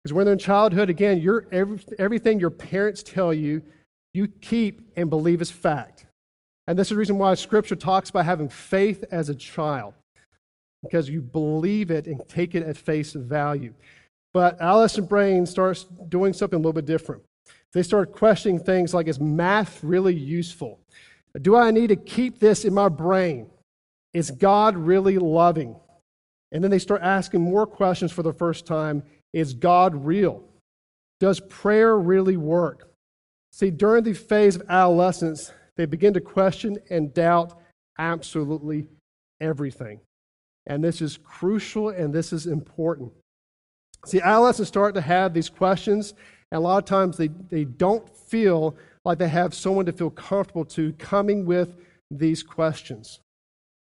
Because 0.04 0.12
when 0.12 0.26
they're 0.26 0.34
in 0.34 0.38
childhood, 0.38 0.90
again, 0.90 1.18
you 1.18 1.40
every, 1.50 1.80
everything 1.98 2.38
your 2.38 2.50
parents 2.50 3.02
tell 3.02 3.32
you, 3.32 3.62
you 4.12 4.28
keep 4.28 4.82
and 4.96 5.08
believe 5.08 5.40
is 5.40 5.50
fact. 5.50 6.04
And 6.66 6.78
this 6.78 6.88
is 6.88 6.90
the 6.90 6.96
reason 6.96 7.16
why 7.16 7.32
Scripture 7.36 7.74
talks 7.74 8.10
about 8.10 8.26
having 8.26 8.50
faith 8.50 9.02
as 9.10 9.30
a 9.30 9.34
child, 9.34 9.94
because 10.82 11.08
you 11.08 11.22
believe 11.22 11.90
it 11.90 12.06
and 12.06 12.20
take 12.28 12.54
it 12.54 12.62
at 12.62 12.76
face 12.76 13.14
value. 13.14 13.72
But 14.32 14.60
adolescent 14.60 15.08
brain 15.08 15.46
starts 15.46 15.84
doing 16.08 16.32
something 16.32 16.56
a 16.56 16.60
little 16.60 16.72
bit 16.72 16.86
different. 16.86 17.22
They 17.72 17.82
start 17.82 18.12
questioning 18.12 18.58
things 18.58 18.94
like, 18.94 19.08
is 19.08 19.20
math 19.20 19.82
really 19.82 20.14
useful? 20.14 20.80
Do 21.40 21.56
I 21.56 21.70
need 21.70 21.88
to 21.88 21.96
keep 21.96 22.38
this 22.38 22.64
in 22.64 22.74
my 22.74 22.88
brain? 22.88 23.48
Is 24.12 24.30
God 24.30 24.76
really 24.76 25.18
loving? 25.18 25.76
And 26.52 26.62
then 26.62 26.70
they 26.70 26.78
start 26.80 27.02
asking 27.02 27.42
more 27.42 27.66
questions 27.66 28.10
for 28.10 28.22
the 28.22 28.32
first 28.32 28.66
time 28.66 29.02
Is 29.32 29.54
God 29.54 30.04
real? 30.04 30.42
Does 31.20 31.38
prayer 31.38 31.96
really 31.96 32.36
work? 32.36 32.90
See, 33.52 33.70
during 33.70 34.04
the 34.04 34.14
phase 34.14 34.56
of 34.56 34.62
adolescence, 34.68 35.52
they 35.76 35.86
begin 35.86 36.14
to 36.14 36.20
question 36.20 36.78
and 36.88 37.12
doubt 37.14 37.60
absolutely 37.98 38.88
everything. 39.40 40.00
And 40.66 40.82
this 40.82 41.00
is 41.00 41.18
crucial 41.18 41.90
and 41.90 42.12
this 42.12 42.32
is 42.32 42.46
important. 42.46 43.12
See, 44.06 44.20
adolescents 44.20 44.68
start 44.68 44.94
to 44.94 45.00
have 45.00 45.34
these 45.34 45.48
questions, 45.48 46.14
and 46.50 46.58
a 46.58 46.60
lot 46.60 46.78
of 46.78 46.84
times 46.84 47.16
they, 47.16 47.28
they 47.28 47.64
don't 47.64 48.08
feel 48.08 48.76
like 49.04 49.18
they 49.18 49.28
have 49.28 49.54
someone 49.54 49.86
to 49.86 49.92
feel 49.92 50.10
comfortable 50.10 50.64
to 50.64 50.92
coming 50.94 51.44
with 51.44 51.76
these 52.10 52.42
questions. 52.42 53.20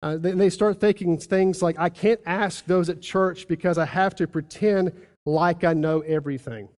Uh, 0.03 0.19
they, 0.19 0.33
they 0.33 0.51
start 0.51 0.81
thinking 0.81 1.19
things 1.19 1.63
like, 1.63 1.79
I 1.79 1.89
can't 1.89 2.21
ask 2.27 2.67
those 2.67 2.89
at 2.91 3.01
church 3.01 3.49
because 3.49 3.79
I 3.79 3.87
have 3.87 4.15
to 4.17 4.27
pretend 4.27 4.93
like 5.25 5.65
I 5.65 5.73
know 5.73 6.01
everything. 6.01 6.69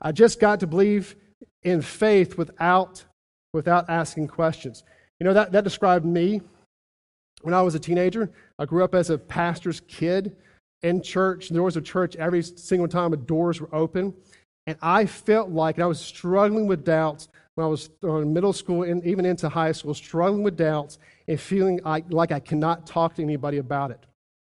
I 0.00 0.12
just 0.12 0.40
got 0.40 0.60
to 0.60 0.66
believe 0.66 1.14
in 1.62 1.82
faith 1.82 2.38
without, 2.38 3.04
without 3.52 3.90
asking 3.90 4.28
questions. 4.28 4.82
You 5.18 5.24
know, 5.24 5.34
that, 5.34 5.52
that 5.52 5.64
described 5.64 6.06
me 6.06 6.40
when 7.42 7.52
I 7.52 7.60
was 7.60 7.74
a 7.74 7.78
teenager. 7.78 8.30
I 8.58 8.64
grew 8.64 8.82
up 8.82 8.94
as 8.94 9.10
a 9.10 9.18
pastor's 9.18 9.80
kid 9.80 10.36
in 10.82 11.02
church. 11.02 11.48
There 11.48 11.62
was 11.62 11.76
a 11.76 11.82
church 11.82 12.16
every 12.16 12.42
single 12.42 12.88
time 12.88 13.10
the 13.10 13.16
doors 13.16 13.60
were 13.60 13.74
open. 13.74 14.14
And 14.66 14.76
I 14.82 15.06
felt 15.06 15.50
like 15.50 15.78
I 15.78 15.86
was 15.86 16.00
struggling 16.00 16.66
with 16.66 16.84
doubts 16.84 17.28
when 17.54 17.64
I 17.64 17.68
was 17.68 17.90
in 18.02 18.32
middle 18.32 18.52
school 18.52 18.82
and 18.84 19.04
even 19.04 19.24
into 19.24 19.48
high 19.48 19.72
school, 19.72 19.94
struggling 19.94 20.42
with 20.42 20.56
doubts 20.56 20.98
and 21.26 21.40
feeling 21.40 21.80
like, 21.84 22.04
like 22.12 22.32
I 22.32 22.40
cannot 22.40 22.86
talk 22.86 23.14
to 23.16 23.22
anybody 23.22 23.58
about 23.58 23.90
it. 23.90 24.06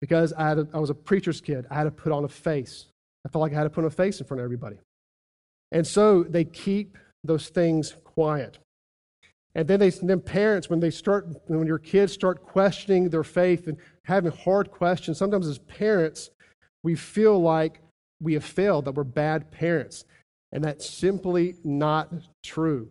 Because 0.01 0.33
I 0.33 0.55
was 0.55 0.89
a 0.89 0.95
preacher's 0.95 1.41
kid, 1.41 1.67
I 1.71 1.75
had 1.75 1.85
to 1.85 1.91
put 1.91 2.11
on 2.11 2.25
a 2.25 2.29
face. 2.29 2.87
I 3.27 3.29
felt 3.29 3.43
like 3.43 3.53
I 3.53 3.57
had 3.57 3.65
to 3.65 3.71
put 3.71 3.83
on 3.83 3.89
a 3.89 3.91
face 3.91 4.19
in 4.19 4.27
front 4.27 4.41
of 4.41 4.45
everybody. 4.45 4.79
And 5.73 5.87
so 5.87 6.23
they 6.23 6.45
keep 6.45 6.97
those 7.23 7.49
things 7.49 7.95
quiet. 8.03 8.59
And 9.55 9.67
then 9.67 9.81
they 9.81 9.91
then 9.91 10.21
parents, 10.21 10.71
when 10.71 10.81
they 10.81 10.91
start 10.91 11.27
when 11.47 11.67
your 11.67 11.79
kids 11.79 12.13
start 12.13 12.43
questioning 12.43 13.09
their 13.09 13.25
faith 13.25 13.67
and 13.67 13.77
having 14.05 14.33
hard 14.33 14.71
questions, 14.71 15.19
sometimes 15.19 15.49
as 15.49 15.59
parents, 15.59 16.31
we 16.83 16.95
feel 16.95 17.41
like 17.41 17.81
we 18.21 18.35
have 18.35 18.45
failed, 18.45 18.85
that 18.85 18.95
we're 18.95 19.05
bad 19.05 19.51
parents. 19.51 20.05
And 20.53 20.63
that's 20.63 20.89
simply 20.89 21.57
not 21.65 22.13
true. 22.45 22.89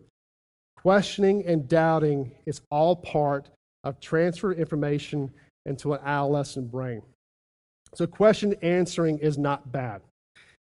Questioning 0.76 1.44
and 1.46 1.68
doubting 1.68 2.32
is 2.46 2.62
all 2.70 2.96
part 2.96 3.50
of 3.84 4.00
transfer 4.00 4.52
information 4.52 5.30
into 5.66 5.92
an 5.92 6.00
adolescent 6.04 6.70
brain. 6.70 7.02
So, 7.94 8.06
question 8.06 8.54
answering 8.62 9.18
is 9.18 9.36
not 9.36 9.72
bad. 9.72 10.00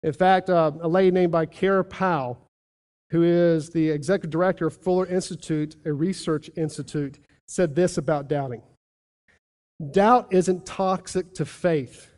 In 0.03 0.13
fact, 0.13 0.51
uh, 0.51 0.73
a 0.81 0.89
lady 0.89 1.11
named 1.11 1.33
by 1.33 1.47
Kara 1.47 1.85
Powell, 1.85 2.39
who 3.11 3.23
is 3.23 3.71
the 3.71 3.91
executive 3.91 4.31
director 4.31 4.67
of 4.67 4.77
Fuller 4.77 5.07
Institute, 5.07 5.77
a 5.85 5.93
research 5.93 6.51
institute, 6.57 7.19
said 7.49 7.75
this 7.75 7.99
about 7.99 8.29
doubting 8.29 8.63
Doubt 9.91 10.29
isn't 10.31 10.67
toxic 10.67 11.33
to 11.35 11.45
faith, 11.45 12.11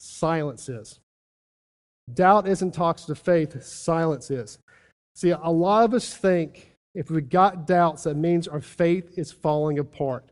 silence 0.00 0.68
is. 0.68 0.98
Doubt 2.12 2.48
isn't 2.48 2.72
toxic 2.72 3.06
to 3.08 3.14
faith, 3.14 3.62
silence 3.62 4.30
is. 4.30 4.58
See, 5.14 5.30
a 5.30 5.50
lot 5.50 5.84
of 5.84 5.94
us 5.94 6.14
think 6.14 6.72
if 6.94 7.10
we've 7.10 7.28
got 7.28 7.66
doubts, 7.66 8.04
that 8.04 8.16
means 8.16 8.48
our 8.48 8.60
faith 8.60 9.16
is 9.16 9.30
falling 9.30 9.78
apart. 9.78 10.24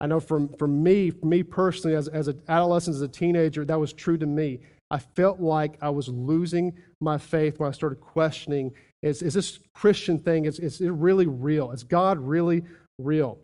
I 0.00 0.06
know 0.06 0.20
for, 0.20 0.48
for 0.58 0.68
me, 0.68 1.10
for 1.10 1.26
me 1.26 1.42
personally, 1.42 1.96
as, 1.96 2.08
as 2.08 2.28
an 2.28 2.40
adolescent, 2.48 2.96
as 2.96 3.02
a 3.02 3.08
teenager, 3.08 3.64
that 3.64 3.78
was 3.78 3.92
true 3.92 4.16
to 4.18 4.26
me. 4.26 4.60
I 4.90 4.98
felt 4.98 5.40
like 5.40 5.76
I 5.82 5.90
was 5.90 6.08
losing 6.08 6.72
my 7.00 7.18
faith 7.18 7.58
when 7.58 7.68
I 7.68 7.72
started 7.72 8.00
questioning 8.00 8.72
is, 9.02 9.22
is 9.22 9.34
this 9.34 9.58
Christian 9.74 10.18
thing, 10.18 10.44
is, 10.44 10.58
is 10.58 10.80
it 10.80 10.90
really 10.90 11.26
real? 11.26 11.70
Is 11.70 11.84
God 11.84 12.18
really 12.18 12.62
real? 12.98 13.38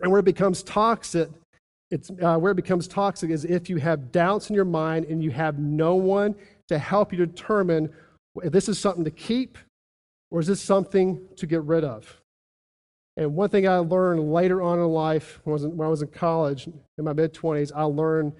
And 0.00 0.10
where 0.10 0.20
it 0.20 0.24
becomes 0.24 0.62
toxic, 0.62 1.28
it's, 1.90 2.10
uh, 2.22 2.38
where 2.38 2.52
it 2.52 2.56
becomes 2.56 2.86
toxic 2.86 3.30
is 3.30 3.44
if 3.44 3.68
you 3.68 3.78
have 3.78 4.12
doubts 4.12 4.48
in 4.48 4.54
your 4.54 4.64
mind 4.64 5.06
and 5.06 5.22
you 5.22 5.30
have 5.30 5.58
no 5.58 5.96
one 5.96 6.34
to 6.68 6.78
help 6.78 7.12
you 7.12 7.18
determine 7.18 7.90
if 8.42 8.52
this 8.52 8.68
is 8.68 8.78
something 8.78 9.04
to 9.04 9.10
keep 9.10 9.58
or 10.30 10.40
is 10.40 10.46
this 10.46 10.60
something 10.60 11.20
to 11.36 11.46
get 11.46 11.62
rid 11.64 11.82
of? 11.82 12.20
And 13.16 13.34
one 13.34 13.50
thing 13.50 13.68
I 13.68 13.78
learned 13.78 14.32
later 14.32 14.62
on 14.62 14.78
in 14.78 14.86
life, 14.86 15.40
when 15.42 15.52
I 15.52 15.54
was 15.54 15.64
in, 15.64 15.76
when 15.76 15.86
I 15.86 15.90
was 15.90 16.02
in 16.02 16.08
college, 16.08 16.68
in 16.68 17.04
my 17.04 17.12
mid 17.12 17.34
20s, 17.34 17.72
I 17.74 17.82
learned 17.82 18.32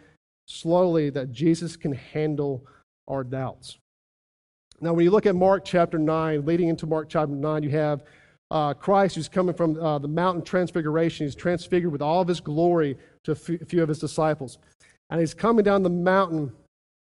slowly 0.46 1.10
that 1.10 1.32
Jesus 1.32 1.76
can 1.76 1.92
handle 1.92 2.64
our 3.08 3.24
doubts. 3.24 3.79
Now, 4.82 4.94
when 4.94 5.04
you 5.04 5.10
look 5.10 5.26
at 5.26 5.36
Mark 5.36 5.64
chapter 5.66 5.98
9, 5.98 6.46
leading 6.46 6.68
into 6.68 6.86
Mark 6.86 7.10
chapter 7.10 7.34
9, 7.34 7.62
you 7.62 7.70
have 7.70 8.02
uh, 8.50 8.72
Christ 8.72 9.14
who's 9.14 9.28
coming 9.28 9.54
from 9.54 9.78
uh, 9.78 9.98
the 9.98 10.08
mountain 10.08 10.42
transfiguration. 10.42 11.26
He's 11.26 11.34
transfigured 11.34 11.92
with 11.92 12.00
all 12.00 12.22
of 12.22 12.28
his 12.28 12.40
glory 12.40 12.96
to 13.24 13.32
a 13.32 13.34
few 13.34 13.82
of 13.82 13.88
his 13.90 13.98
disciples. 13.98 14.58
And 15.10 15.20
he's 15.20 15.34
coming 15.34 15.64
down 15.64 15.82
the 15.82 15.90
mountain. 15.90 16.52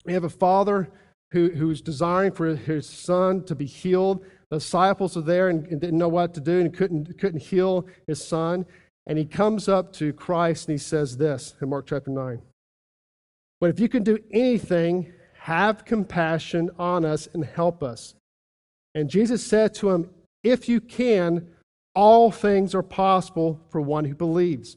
We 0.04 0.12
have 0.12 0.25
a 0.25 0.28
father 0.28 0.90
who, 1.31 1.50
who's 1.50 1.81
desiring 1.81 2.33
for 2.33 2.57
his 2.57 2.88
son 2.88 3.45
to 3.45 3.54
be 3.54 3.66
healed. 3.66 4.25
The 4.50 4.59
disciples 4.59 5.16
are 5.16 5.23
there 5.23 5.49
and, 5.49 5.64
and 5.69 5.81
didn't 5.81 5.99
know 5.99 6.09
what 6.09 6.35
to 6.35 6.40
do 6.40 6.59
and 6.61 6.75
couldn't, 6.75 7.16
couldn't 7.19 7.42
heal 7.42 7.87
his 8.09 8.23
son. 8.23 8.66
And 9.07 9.19
he 9.19 9.25
comes 9.25 9.69
up 9.69 9.92
to 9.95 10.12
Christ 10.12 10.69
and 10.69 10.75
he 10.75 10.78
says 10.78 11.16
this 11.16 11.54
in 11.62 11.69
Mark 11.69 11.87
chapter 11.87 12.11
9. 12.11 12.42
But 13.61 13.71
if 13.71 13.78
you 13.78 13.88
can 13.88 14.02
do 14.02 14.19
anything, 14.33 15.12
have 15.43 15.85
compassion 15.85 16.71
on 16.79 17.05
us 17.05 17.29
and 17.35 17.45
help 17.45 17.83
us. 17.83 18.15
And 18.95 19.11
Jesus 19.11 19.45
said 19.45 19.75
to 19.75 19.91
him, 19.91 20.09
If 20.45 20.69
you 20.69 20.81
can, 20.81 21.49
all 21.97 22.31
things 22.31 22.77
are 22.77 22.83
possible 22.83 23.61
for 23.69 23.81
one 23.81 24.05
who 24.05 24.15
believes. 24.15 24.77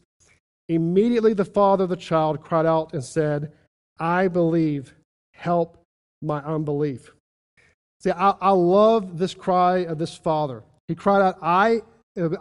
Immediately 0.68 1.36
the 1.36 1.46
father 1.46 1.84
of 1.84 1.92
the 1.92 1.96
child 1.96 2.42
cried 2.42 2.66
out 2.66 2.94
and 2.94 3.04
said, 3.04 3.52
I 4.00 4.28
believe, 4.28 4.96
help 5.36 5.78
my 6.24 6.40
unbelief. 6.40 7.12
See, 8.00 8.10
I, 8.10 8.32
I 8.42 8.50
love 8.50 9.20
this 9.20 9.36
cry 9.36 9.86
of 9.86 10.00
this 10.00 10.16
father. 10.16 10.64
He 10.88 10.96
cried 10.96 11.22
out, 11.22 11.38
I, 11.44 11.82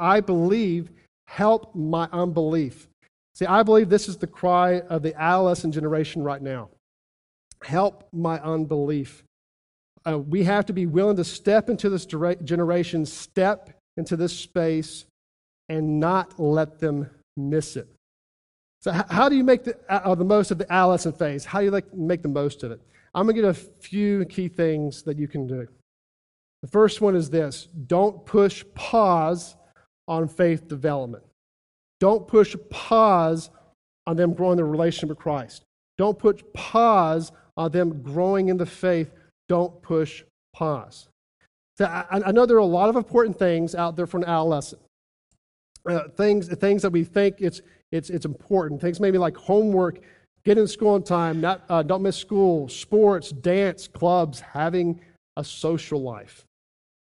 I 0.01 0.21
believe, 0.21 0.91
help 1.27 1.75
my 1.75 2.09
unbelief. 2.11 2.89
See, 3.35 3.45
I 3.45 3.63
believe 3.63 3.91
this 3.91 4.09
is 4.09 4.17
the 4.17 4.27
cry 4.27 4.81
of 4.81 5.03
the 5.03 5.15
adolescent 5.21 5.75
generation 5.75 6.23
right 6.23 6.41
now. 6.41 6.71
Help 7.65 8.09
my 8.13 8.41
unbelief. 8.41 9.25
Uh, 10.07 10.19
we 10.19 10.45
have 10.45 10.67
to 10.67 10.73
be 10.73 10.87
willing 10.87 11.17
to 11.17 11.25
step 11.25 11.71
into 11.71 11.89
this 11.89 12.05
generation, 12.07 13.07
step 13.07 13.71
into 13.97 14.17
this 14.17 14.37
space, 14.37 15.07
and 15.69 15.99
not 15.99 16.39
let 16.39 16.79
them 16.79 17.09
miss 17.37 17.77
it. 17.77 17.89
So, 18.83 18.93
how 18.93 19.31
do 19.31 19.37
you 19.37 19.45
make 19.45 19.65
the, 19.65 19.79
uh, 19.89 20.15
the 20.15 20.25
most 20.25 20.51
of 20.51 20.59
the 20.59 20.71
adolescent 20.71 21.19
phase? 21.19 21.47
How 21.47 21.61
do 21.61 21.65
you 21.65 21.71
like, 21.71 21.93
make 21.95 22.21
the 22.21 22.29
most 22.29 22.63
of 22.63 22.71
it? 22.71 22.81
I'm 23.15 23.25
going 23.25 23.37
to 23.37 23.43
get 23.43 23.49
a 23.49 23.55
few 23.55 24.27
key 24.27 24.49
things 24.49 25.03
that 25.05 25.19
you 25.19 25.27
can 25.27 25.47
do. 25.47 25.67
The 26.63 26.69
first 26.69 27.01
one 27.01 27.17
is 27.17 27.31
this 27.31 27.69
don't 27.87 28.27
push 28.27 28.65
pause 28.75 29.57
on 30.07 30.29
faith 30.29 30.69
development. 30.69 31.25
Don't 32.01 32.27
push 32.29 32.55
pause 32.71 33.51
on 34.07 34.17
them 34.17 34.35
growing 34.35 34.57
their 34.57 34.67
relationship 34.67 35.09
with 35.11 35.19
Christ. 35.19 35.65
Don't 35.97 36.19
put 36.19 36.53
pause 36.53 37.33
on 37.57 37.71
them 37.71 38.03
growing 38.03 38.49
in 38.49 38.57
the 38.57 38.67
faith. 38.67 39.13
Don't 39.49 39.81
push 39.83 40.25
pause. 40.55 41.09
So 41.77 41.87
I, 41.87 42.23
I 42.27 42.33
know 42.33 42.47
there 42.47 42.57
are 42.57 42.61
a 42.61 42.65
lot 42.65 42.89
of 42.89 42.97
important 42.97 43.39
things 43.39 43.75
out 43.75 43.97
there 43.97 44.07
for 44.07 44.19
an 44.19 44.25
adolescent. 44.25 44.81
Uh, 45.87 46.09
things, 46.17 46.49
things 46.49 46.83
that 46.83 46.91
we 46.91 47.05
think 47.05 47.37
it's, 47.41 47.61
it's, 47.93 48.09
it's 48.11 48.25
important. 48.25 48.81
Things 48.81 49.01
maybe 49.01 49.19
like 49.19 49.37
homework 49.37 50.01
Get 50.45 50.59
in 50.59 50.69
school 50.69 50.91
on 50.91 51.03
time, 51.03 51.41
not, 51.41 51.65
uh, 51.71 51.83
don't 51.83 52.03
miss 52.03 52.19
school, 52.19 52.69
sports, 52.69 53.31
dance, 53.31 53.89
clubs, 53.89 54.41
having 54.41 55.01
a 55.37 55.45
social 55.45 56.03
life. 56.03 56.45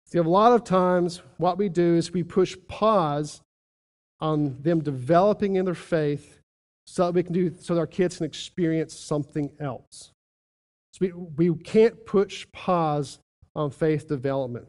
See, 0.06 0.20
a 0.20 0.24
lot 0.24 0.52
of 0.52 0.64
times 0.64 1.24
what 1.38 1.58
we 1.58 1.68
do 1.68 1.96
is 1.96 2.12
we 2.12 2.22
push 2.22 2.56
pause 2.68 3.42
on 4.20 4.62
them 4.62 4.82
developing 4.82 5.56
in 5.56 5.66
their 5.66 5.74
faith 5.74 6.38
so 6.86 7.06
that 7.06 7.16
we 7.16 7.24
can 7.24 7.34
do 7.34 7.52
so 7.60 7.74
that 7.74 7.80
our 7.80 7.88
kids 7.88 8.18
can 8.18 8.28
experience 8.28 8.94
something 8.94 9.52
else. 9.60 10.12
So 10.96 11.00
we, 11.02 11.50
we 11.50 11.56
can't 11.60 12.06
push 12.06 12.48
pause 12.54 13.20
on 13.54 13.70
faith 13.70 14.08
development. 14.08 14.66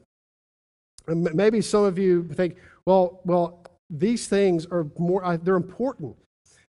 And 1.07 1.33
maybe 1.35 1.61
some 1.61 1.85
of 1.85 1.99
you 1.99 2.25
think, 2.33 2.57
well, 2.85 3.21
well, 3.25 3.65
these 3.91 4.27
things 4.27 4.67
are 4.67 4.89
more, 4.99 5.37
they're 5.37 5.55
important 5.55 6.17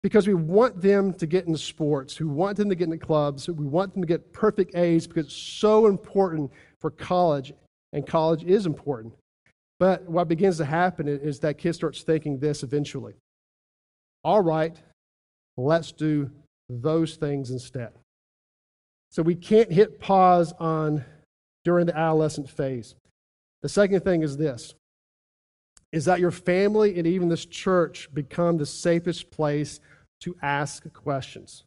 because 0.03 0.27
we 0.27 0.35
want 0.35 0.83
them 0.83 1.15
to 1.15 1.27
get 1.27 1.47
into 1.47 1.59
sports, 1.59 2.19
we 2.19 2.27
want 2.27 2.57
them 2.57 2.69
to 2.69 2.75
get 2.75 2.87
into 2.87 2.99
clubs, 2.99 3.49
we 3.49 3.65
want 3.65 3.93
them 3.95 4.03
to 4.03 4.09
get 4.09 4.33
perfect 4.33 4.75
A's 4.75 5.07
because 5.07 5.27
it's 5.27 5.37
so 5.37 5.87
important 5.87 6.51
for 6.81 6.91
college, 6.91 7.53
and 7.93 8.05
college 8.05 8.43
is 8.43 8.67
important. 8.67 9.15
But 9.79 10.03
what 10.03 10.27
begins 10.27 10.57
to 10.59 10.65
happen 10.65 11.07
is 11.07 11.39
that 11.41 11.59
kid 11.59 11.75
starts 11.75 12.03
thinking 12.03 12.41
this 12.41 12.65
eventually. 12.65 13.15
All 14.25 14.43
right, 14.43 14.77
let's 15.57 15.93
do 15.93 16.29
those 16.69 17.15
things 17.15 17.53
instead. 17.53 17.93
So 19.15 19.23
we 19.23 19.37
can't 19.37 19.71
hit 19.71 20.01
pause 20.01 20.53
on 20.59 21.05
during 21.63 21.87
the 21.87 21.97
adolescent 21.97 22.51
phase. 22.51 22.97
The 23.63 23.69
second 23.69 24.01
thing 24.01 24.23
is 24.25 24.37
this 24.37 24.75
is 25.93 26.07
that 26.07 26.19
your 26.19 26.33
family 26.33 26.99
and 26.99 27.07
even 27.07 27.29
this 27.29 27.47
church 27.47 28.13
become 28.13 28.59
the 28.59 28.67
safest 28.67 29.31
place 29.31 29.79
to 30.23 30.35
ask 30.43 30.93
questions. 30.93 31.63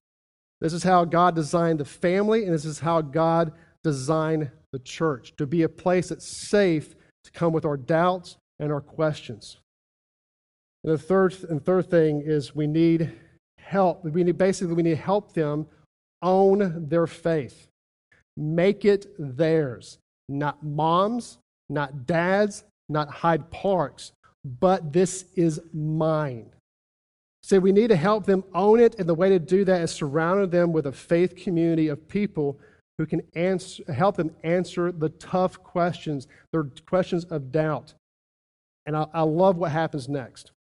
This 0.59 0.73
is 0.73 0.83
how 0.83 1.05
God 1.05 1.35
designed 1.35 1.79
the 1.79 1.85
family, 1.85 2.43
and 2.43 2.53
this 2.53 2.65
is 2.65 2.79
how 2.79 2.99
God 2.99 3.53
designed 3.81 4.51
the 4.73 4.79
church 4.79 5.33
to 5.37 5.47
be 5.47 5.63
a 5.63 5.69
place 5.69 6.09
that's 6.09 6.27
safe 6.27 6.95
to 7.23 7.31
come 7.31 7.53
with 7.53 7.63
our 7.63 7.77
doubts 7.77 8.35
and 8.59 8.73
our 8.73 8.81
questions. 8.81 9.55
And 10.83 10.91
the 10.91 10.97
third 10.97 11.33
and 11.49 11.63
third 11.63 11.89
thing 11.89 12.21
is 12.25 12.53
we 12.53 12.67
need 12.67 13.13
help. 13.57 14.03
We 14.03 14.25
need 14.25 14.37
basically 14.37 14.73
we 14.73 14.83
need 14.83 14.97
to 14.97 15.01
help 15.01 15.31
them 15.31 15.67
own 16.21 16.89
their 16.89 17.07
faith. 17.07 17.67
Make 18.35 18.85
it 18.85 19.07
theirs. 19.17 19.97
Not 20.29 20.63
mom's, 20.63 21.37
not 21.69 22.05
dad's, 22.05 22.63
not 22.89 23.09
Hyde 23.09 23.49
Park's, 23.51 24.11
but 24.59 24.93
this 24.93 25.25
is 25.35 25.59
mine. 25.73 26.51
So 27.43 27.59
we 27.59 27.71
need 27.71 27.87
to 27.89 27.95
help 27.95 28.25
them 28.25 28.43
own 28.53 28.79
it, 28.79 28.99
and 28.99 29.07
the 29.07 29.13
way 29.13 29.29
to 29.29 29.39
do 29.39 29.63
that 29.65 29.81
is 29.81 29.91
surrounding 29.91 30.49
them 30.49 30.73
with 30.73 30.85
a 30.85 30.91
faith 30.91 31.35
community 31.35 31.87
of 31.87 32.07
people 32.07 32.59
who 32.97 33.05
can 33.05 33.21
answer, 33.35 33.83
help 33.91 34.17
them 34.17 34.31
answer 34.43 34.91
the 34.91 35.09
tough 35.09 35.61
questions, 35.63 36.27
the 36.51 36.69
questions 36.87 37.25
of 37.25 37.51
doubt. 37.51 37.93
And 38.85 38.97
I, 38.97 39.07
I 39.13 39.21
love 39.21 39.57
what 39.57 39.71
happens 39.71 40.09
next. 40.09 40.51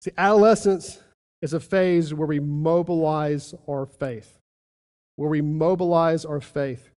See, 0.00 0.12
adolescence 0.16 1.00
is 1.42 1.52
a 1.52 1.60
phase 1.60 2.12
where 2.12 2.26
we 2.26 2.40
mobilize 2.40 3.54
our 3.68 3.86
faith, 3.86 4.38
where 5.16 5.30
we 5.30 5.40
mobilize 5.40 6.24
our 6.24 6.40
faith. 6.40 6.90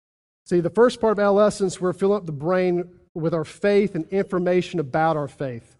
See, 0.46 0.60
the 0.60 0.70
first 0.70 1.00
part 1.00 1.12
of 1.12 1.18
adolescence, 1.18 1.80
we're 1.80 1.92
filling 1.92 2.16
up 2.16 2.26
the 2.26 2.32
brain 2.32 2.88
with 3.14 3.34
our 3.34 3.44
faith 3.44 3.94
and 3.94 4.06
information 4.08 4.80
about 4.80 5.16
our 5.16 5.28
faith. 5.28 5.76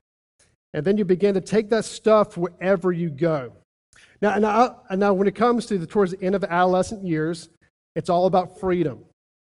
And 0.72 0.84
then 0.84 0.96
you 0.96 1.04
begin 1.04 1.34
to 1.34 1.40
take 1.40 1.70
that 1.70 1.84
stuff 1.84 2.36
wherever 2.36 2.92
you 2.92 3.10
go. 3.10 3.52
Now, 4.22 4.38
now, 4.38 4.82
now 4.94 5.12
when 5.12 5.26
it 5.26 5.34
comes 5.34 5.66
to 5.66 5.78
the, 5.78 5.86
towards 5.86 6.12
the 6.12 6.22
end 6.22 6.34
of 6.34 6.44
adolescent 6.44 7.04
years, 7.04 7.48
it's 7.96 8.08
all 8.08 8.26
about 8.26 8.60
freedom. 8.60 9.04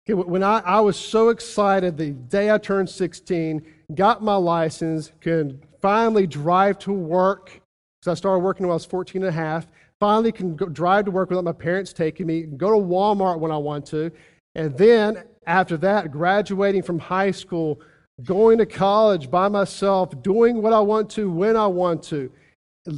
Okay, 0.09 0.15
when 0.15 0.43
I, 0.43 0.61
I 0.61 0.81
was 0.81 0.97
so 0.97 1.31
excited 1.31 1.97
the 1.97 2.11
day 2.11 2.51
I 2.51 2.59
turned 2.59 2.89
16, 2.89 3.65
got 3.95 4.23
my 4.23 4.37
license, 4.37 5.13
could 5.21 5.67
finally 5.81 6.27
drive 6.27 6.79
to 6.81 6.93
work, 6.93 7.61
because 8.01 8.13
I 8.13 8.15
started 8.15 8.41
working 8.41 8.67
when 8.67 8.73
I 8.73 8.75
was 8.75 8.85
14 8.85 9.23
and 9.23 9.29
a 9.29 9.33
half, 9.33 9.67
finally 10.01 10.33
can 10.33 10.57
go, 10.57 10.67
drive 10.67 11.05
to 11.07 11.11
work 11.11 11.31
without 11.31 11.45
my 11.45 11.53
parents 11.53 11.93
taking 11.93 12.27
me, 12.27 12.43
go 12.43 12.71
to 12.71 12.87
Walmart 12.87 13.41
when 13.41 13.51
I 13.51 13.57
want 13.57 13.87
to, 13.87 14.11
and 14.55 14.77
then 14.77 15.25
after 15.47 15.77
that, 15.79 16.13
graduating 16.13 16.83
from 16.83 16.99
high 16.99 17.31
school, 17.31 17.81
going 18.25 18.59
to 18.59 18.67
college 18.67 19.31
by 19.31 19.49
myself, 19.49 20.23
doing 20.23 20.61
what 20.61 20.73
I 20.73 20.81
want 20.81 21.11
to 21.11 21.31
when 21.31 21.57
I 21.57 21.67
want 21.67 22.03
to. 22.05 22.31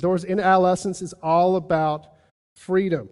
Towards 0.01 0.25
in 0.25 0.41
adolescence 0.41 1.03
is 1.03 1.13
all 1.23 1.57
about 1.57 2.09
freedom. 2.57 3.09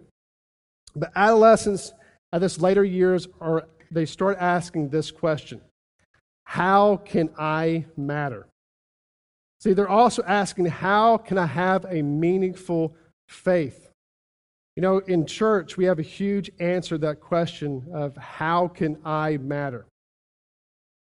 But 0.95 1.11
adolescents 1.15 1.93
at 2.31 2.37
uh, 2.37 2.39
this 2.39 2.59
later 2.59 2.83
years 2.83 3.27
are 3.41 3.67
they 3.91 4.05
start 4.05 4.37
asking 4.39 4.89
this 4.89 5.11
question 5.11 5.61
How 6.43 6.97
can 6.97 7.29
I 7.37 7.85
matter? 7.97 8.47
See, 9.59 9.73
they're 9.73 9.89
also 9.89 10.23
asking, 10.23 10.65
How 10.65 11.17
can 11.17 11.37
I 11.37 11.45
have 11.45 11.85
a 11.85 12.01
meaningful 12.01 12.95
faith? 13.27 13.89
You 14.75 14.81
know, 14.81 14.99
in 14.99 15.25
church, 15.25 15.75
we 15.75 15.85
have 15.85 15.99
a 15.99 16.03
huge 16.03 16.49
answer 16.59 16.95
to 16.95 16.99
that 16.99 17.19
question 17.19 17.87
of 17.93 18.15
how 18.15 18.69
can 18.69 18.97
I 19.03 19.37
matter? 19.37 19.85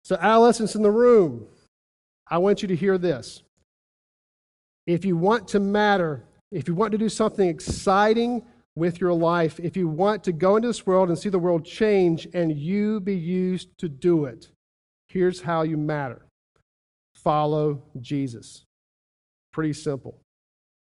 So, 0.03 0.15
adolescents 0.15 0.75
in 0.75 0.83
the 0.83 0.91
room, 0.91 1.47
I 2.27 2.37
want 2.37 2.61
you 2.61 2.67
to 2.67 2.75
hear 2.75 2.99
this. 2.99 3.41
If 4.85 5.03
you 5.03 5.17
want 5.17 5.47
to 5.49 5.59
matter, 5.59 6.23
if 6.51 6.67
you 6.67 6.75
want 6.75 6.91
to 6.91 6.99
do 6.99 7.09
something 7.09 7.49
exciting 7.49 8.43
with 8.75 9.01
your 9.01 9.13
life, 9.13 9.59
if 9.59 9.75
you 9.75 9.87
want 9.87 10.23
to 10.25 10.31
go 10.31 10.57
into 10.57 10.67
this 10.67 10.85
world 10.85 11.09
and 11.09 11.17
see 11.17 11.29
the 11.29 11.39
world 11.39 11.65
change 11.65 12.27
and 12.33 12.55
you 12.55 12.99
be 12.99 13.15
used 13.15 13.75
to 13.79 13.89
do 13.89 14.25
it, 14.25 14.49
here's 15.07 15.41
how 15.41 15.63
you 15.63 15.77
matter 15.77 16.24
follow 17.25 17.81
Jesus. 17.99 18.63
Pretty 19.51 19.73
simple. 19.73 20.17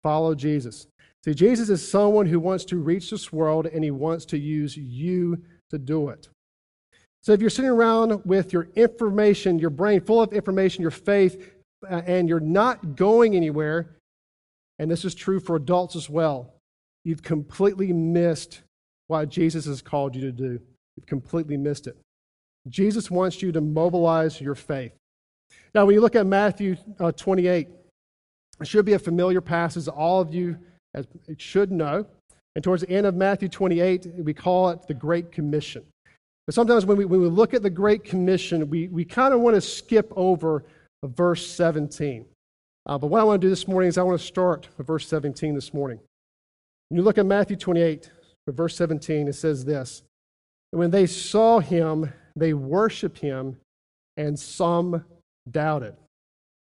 Follow 0.03 0.35
Jesus. 0.35 0.87
See, 1.25 1.33
Jesus 1.33 1.71
is 1.71 1.91
someone 1.91 2.27
who 2.27 2.39
wants 2.39 2.67
to 2.67 2.77
reach 2.77 3.09
this 3.09 3.33
world 3.33 3.65
and 3.67 3.83
he 3.83 3.91
wants 3.91 4.27
to 4.27 4.39
use 4.39 4.77
you 4.77 5.39
to 5.71 5.79
do 5.79 6.11
it. 6.11 6.29
So 7.23 7.33
if 7.33 7.41
you're 7.41 7.49
sitting 7.49 7.71
around 7.71 8.27
with 8.27 8.53
your 8.53 8.69
information, 8.77 9.59
your 9.59 9.71
brain 9.71 10.03
full 10.03 10.21
of 10.21 10.35
information, 10.35 10.83
your 10.83 10.91
faith, 10.91 11.55
uh, 11.91 12.03
and 12.07 12.29
you're 12.29 12.41
not 12.41 12.97
going 12.97 13.35
anywhere, 13.35 13.97
and 14.79 14.91
this 14.91 15.07
is 15.07 15.15
true 15.15 15.41
for 15.41 15.57
adults 15.57 15.97
as 15.97 16.11
well, 16.11 16.53
you've 17.05 17.23
completely 17.23 17.95
missed 17.95 18.61
what 19.07 19.31
Jesus 19.31 19.65
has 19.65 19.81
called 19.81 20.15
you 20.15 20.21
to 20.21 20.33
do. 20.33 20.61
You've 20.97 21.07
completely 21.07 21.57
missed 21.57 21.87
it. 21.87 21.97
Jesus 22.69 23.11
wants 23.11 23.41
you 23.41 23.53
to 23.53 23.61
mobilize 23.63 24.41
your 24.41 24.55
faith. 24.55 24.93
Now, 25.75 25.85
when 25.85 25.95
you 25.95 26.01
look 26.01 26.15
at 26.15 26.27
Matthew 26.27 26.77
uh, 27.01 27.11
28, 27.13 27.69
it 28.61 28.67
should 28.67 28.85
be 28.85 28.93
a 28.93 28.99
familiar 28.99 29.41
passage. 29.41 29.89
All 29.89 30.21
of 30.21 30.33
you 30.33 30.57
as 30.95 31.07
it 31.27 31.41
should 31.41 31.73
know. 31.73 32.07
And 32.55 32.63
towards 32.63 32.83
the 32.83 32.91
end 32.91 33.07
of 33.07 33.17
Matthew 33.17 33.49
28, 33.49 34.07
we 34.19 34.33
call 34.33 34.71
it 34.71 34.87
the 34.87 34.95
Great 34.95 35.33
Commission. 35.33 35.85
But 36.47 36.55
sometimes 36.55 36.87
when 36.87 36.97
we, 36.97 37.05
when 37.05 37.21
we 37.21 37.27
look 37.27 37.53
at 37.53 37.63
the 37.63 37.71
Great 37.71 38.05
Commission, 38.05 38.71
we, 38.71 38.89
we 38.89 39.05
kind 39.05 39.35
of 39.35 39.41
want 39.41 39.55
to 39.57 39.61
skip 39.61 40.13
over 40.15 40.65
verse 41.03 41.47
17. 41.51 42.27
Uh, 42.87 42.99
but 42.99 43.09
what 43.09 43.21
I 43.21 43.25
want 43.25 43.41
to 43.41 43.47
do 43.47 43.51
this 43.51 43.67
morning 43.67 43.89
is 43.89 43.99
I 43.99 44.03
want 44.03 44.21
to 44.21 44.25
start 44.25 44.69
with 44.77 44.87
verse 44.87 45.09
17 45.09 45.55
this 45.55 45.75
morning. 45.75 45.99
When 46.89 46.99
you 46.99 47.03
look 47.03 47.19
at 47.19 47.27
Matthew 47.27 47.57
28, 47.57 48.11
verse 48.49 48.77
17, 48.77 49.27
it 49.27 49.33
says 49.33 49.65
this 49.65 50.03
When 50.71 50.91
they 50.91 51.07
saw 51.07 51.61
him, 51.61 52.13
they 52.37 52.53
worshiped 52.53 53.19
him, 53.19 53.57
and 54.17 54.39
some 54.39 55.05
doubted. 55.51 55.95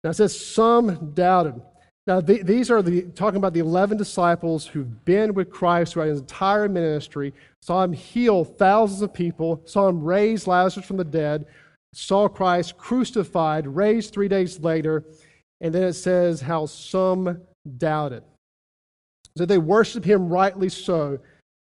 Now 0.04 0.12
it 0.12 0.16
says 0.16 0.40
some 0.40 1.12
doubted. 1.14 1.62
Now, 2.08 2.22
the, 2.22 2.42
these 2.42 2.72
are 2.72 2.82
the, 2.82 3.02
talking 3.02 3.36
about 3.36 3.54
the 3.54 3.60
11 3.60 3.98
disciples 3.98 4.66
who've 4.66 5.04
been 5.04 5.34
with 5.34 5.50
Christ 5.50 5.94
throughout 5.94 6.08
his 6.08 6.22
entire 6.22 6.70
ministry, 6.70 7.34
saw 7.62 7.84
him 7.84 7.92
heal 7.92 8.46
thousands 8.46 9.02
of 9.02 9.14
people, 9.14 9.62
saw 9.66 9.90
him 9.90 10.02
raise 10.02 10.48
Lazarus 10.48 10.86
from 10.86 10.96
the 10.96 11.04
dead, 11.04 11.46
saw 11.94 12.30
Christ 12.30 12.78
crucified, 12.78 13.68
raised 13.68 14.14
three 14.14 14.30
days 14.30 14.62
later, 14.62 15.04
and 15.60 15.76
then 15.76 15.84
it 15.84 15.94
says 15.94 16.40
how 16.40 16.66
some 16.66 17.42
doubted. 17.78 18.24
So 19.38 19.46
they 19.46 19.58
worshiped 19.58 20.06
him 20.06 20.30
rightly 20.30 20.70
so, 20.70 21.20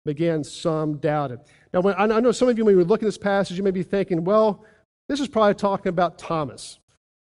but 0.06 0.12
again, 0.12 0.42
some 0.42 0.96
doubted. 0.96 1.40
Now, 1.74 1.82
when, 1.82 1.94
I 1.98 2.06
know 2.18 2.32
some 2.32 2.48
of 2.48 2.56
you, 2.56 2.64
when 2.64 2.78
you 2.78 2.84
look 2.84 3.02
at 3.02 3.06
this 3.06 3.18
passage, 3.18 3.58
you 3.58 3.62
may 3.62 3.70
be 3.70 3.82
thinking, 3.82 4.24
well, 4.24 4.64
this 5.08 5.20
is 5.20 5.28
probably 5.28 5.54
talking 5.54 5.90
about 5.90 6.18
Thomas. 6.18 6.79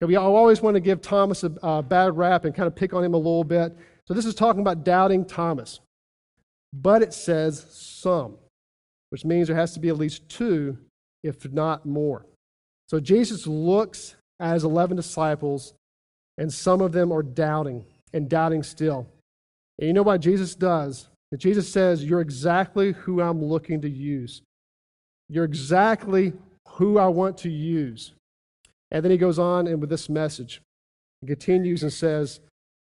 We 0.01 0.15
always 0.15 0.61
want 0.61 0.75
to 0.75 0.79
give 0.79 1.01
Thomas 1.01 1.43
a, 1.43 1.51
a 1.63 1.81
bad 1.81 2.17
rap 2.17 2.45
and 2.45 2.53
kind 2.53 2.67
of 2.67 2.75
pick 2.75 2.93
on 2.93 3.03
him 3.03 3.13
a 3.13 3.17
little 3.17 3.43
bit. 3.43 3.75
So 4.07 4.13
this 4.13 4.25
is 4.25 4.35
talking 4.35 4.61
about 4.61 4.83
doubting 4.83 5.25
Thomas. 5.25 5.79
But 6.71 7.01
it 7.01 7.13
says 7.13 7.65
some, 7.71 8.35
which 9.09 9.25
means 9.25 9.47
there 9.47 9.57
has 9.57 9.73
to 9.73 9.79
be 9.79 9.89
at 9.89 9.97
least 9.97 10.29
two, 10.29 10.77
if 11.23 11.51
not 11.51 11.85
more. 11.85 12.25
So 12.87 12.99
Jesus 12.99 13.47
looks 13.47 14.15
at 14.39 14.53
his 14.53 14.63
11 14.63 14.95
disciples, 14.95 15.73
and 16.37 16.53
some 16.53 16.81
of 16.81 16.91
them 16.91 17.11
are 17.11 17.23
doubting 17.23 17.85
and 18.13 18.29
doubting 18.29 18.63
still. 18.63 19.07
And 19.79 19.87
you 19.87 19.93
know 19.93 20.03
what 20.03 20.21
Jesus 20.21 20.55
does? 20.55 21.07
Jesus 21.35 21.71
says, 21.71 22.03
You're 22.03 22.21
exactly 22.21 22.93
who 22.93 23.21
I'm 23.21 23.43
looking 23.43 23.81
to 23.81 23.89
use. 23.89 24.41
You're 25.29 25.43
exactly 25.43 26.33
who 26.67 26.97
I 26.97 27.07
want 27.07 27.37
to 27.39 27.49
use. 27.49 28.13
And 28.91 29.03
then 29.03 29.11
he 29.11 29.17
goes 29.17 29.39
on 29.39 29.67
and 29.67 29.81
with 29.81 29.89
this 29.89 30.09
message. 30.09 30.61
He 31.21 31.27
continues 31.27 31.83
and 31.83 31.91
says, 31.91 32.39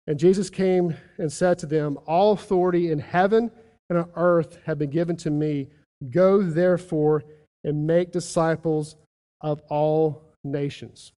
And 0.08 0.20
Jesus 0.20 0.50
came 0.50 0.96
and 1.18 1.32
said 1.32 1.58
to 1.60 1.66
them, 1.66 1.98
All 2.06 2.34
authority 2.34 2.92
in 2.92 3.00
heaven 3.00 3.52
and 3.90 4.00
on 4.00 4.10
earth 4.16 4.60
have 4.66 4.80
been 4.80 4.90
given 4.90 5.16
to 5.18 5.30
me. 5.30 5.68
Go 6.10 6.42
therefore 6.42 7.24
and 7.64 7.88
make 7.88 8.12
disciples 8.12 8.96
of 9.42 9.62
all 9.70 10.24
nations. 10.44 11.12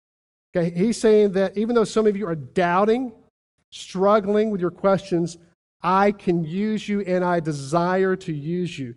Okay, 0.57 0.71
he's 0.71 0.99
saying 0.99 1.33
that 1.33 1.57
even 1.57 1.75
though 1.75 1.85
some 1.85 2.07
of 2.07 2.17
you 2.17 2.27
are 2.27 2.35
doubting, 2.35 3.13
struggling 3.71 4.51
with 4.51 4.61
your 4.61 4.71
questions, 4.71 5.39
I 5.83 6.13
can 6.13 6.45
use 6.45 6.89
you 6.89 7.01
and 7.03 7.25
I 7.25 7.41
desire 7.41 8.17
to 8.17 8.33
use 8.33 8.79
you. 8.79 8.95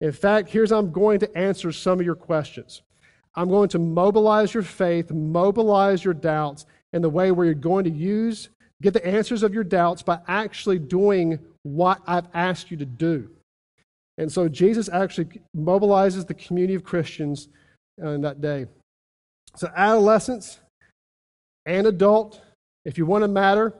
In 0.00 0.12
fact, 0.12 0.50
here's 0.50 0.72
I'm 0.72 0.92
going 0.92 1.18
to 1.20 1.36
answer 1.36 1.72
some 1.72 2.00
of 2.00 2.06
your 2.06 2.14
questions. 2.14 2.82
I'm 3.34 3.48
going 3.48 3.68
to 3.70 3.78
mobilize 3.78 4.52
your 4.54 4.62
faith, 4.62 5.10
mobilize 5.10 6.04
your 6.04 6.14
doubts 6.14 6.66
in 6.92 7.02
the 7.02 7.10
way 7.10 7.30
where 7.30 7.46
you're 7.46 7.54
going 7.54 7.84
to 7.84 7.90
use, 7.90 8.48
get 8.82 8.92
the 8.92 9.06
answers 9.06 9.42
of 9.42 9.54
your 9.54 9.64
doubts 9.64 10.02
by 10.02 10.18
actually 10.26 10.78
doing 10.78 11.38
what 11.62 12.00
I've 12.06 12.26
asked 12.34 12.70
you 12.70 12.76
to 12.78 12.86
do. 12.86 13.30
And 14.18 14.30
so 14.30 14.48
Jesus 14.48 14.88
actually 14.88 15.28
mobilizes 15.56 16.26
the 16.26 16.34
community 16.34 16.74
of 16.74 16.84
Christians 16.84 17.48
uh, 18.02 18.08
in 18.08 18.22
that 18.22 18.40
day. 18.40 18.66
So, 19.56 19.70
adolescents 19.74 20.60
and 21.66 21.86
adult, 21.86 22.40
if 22.84 22.98
you 22.98 23.06
want 23.06 23.24
to 23.24 23.28
matter, 23.28 23.74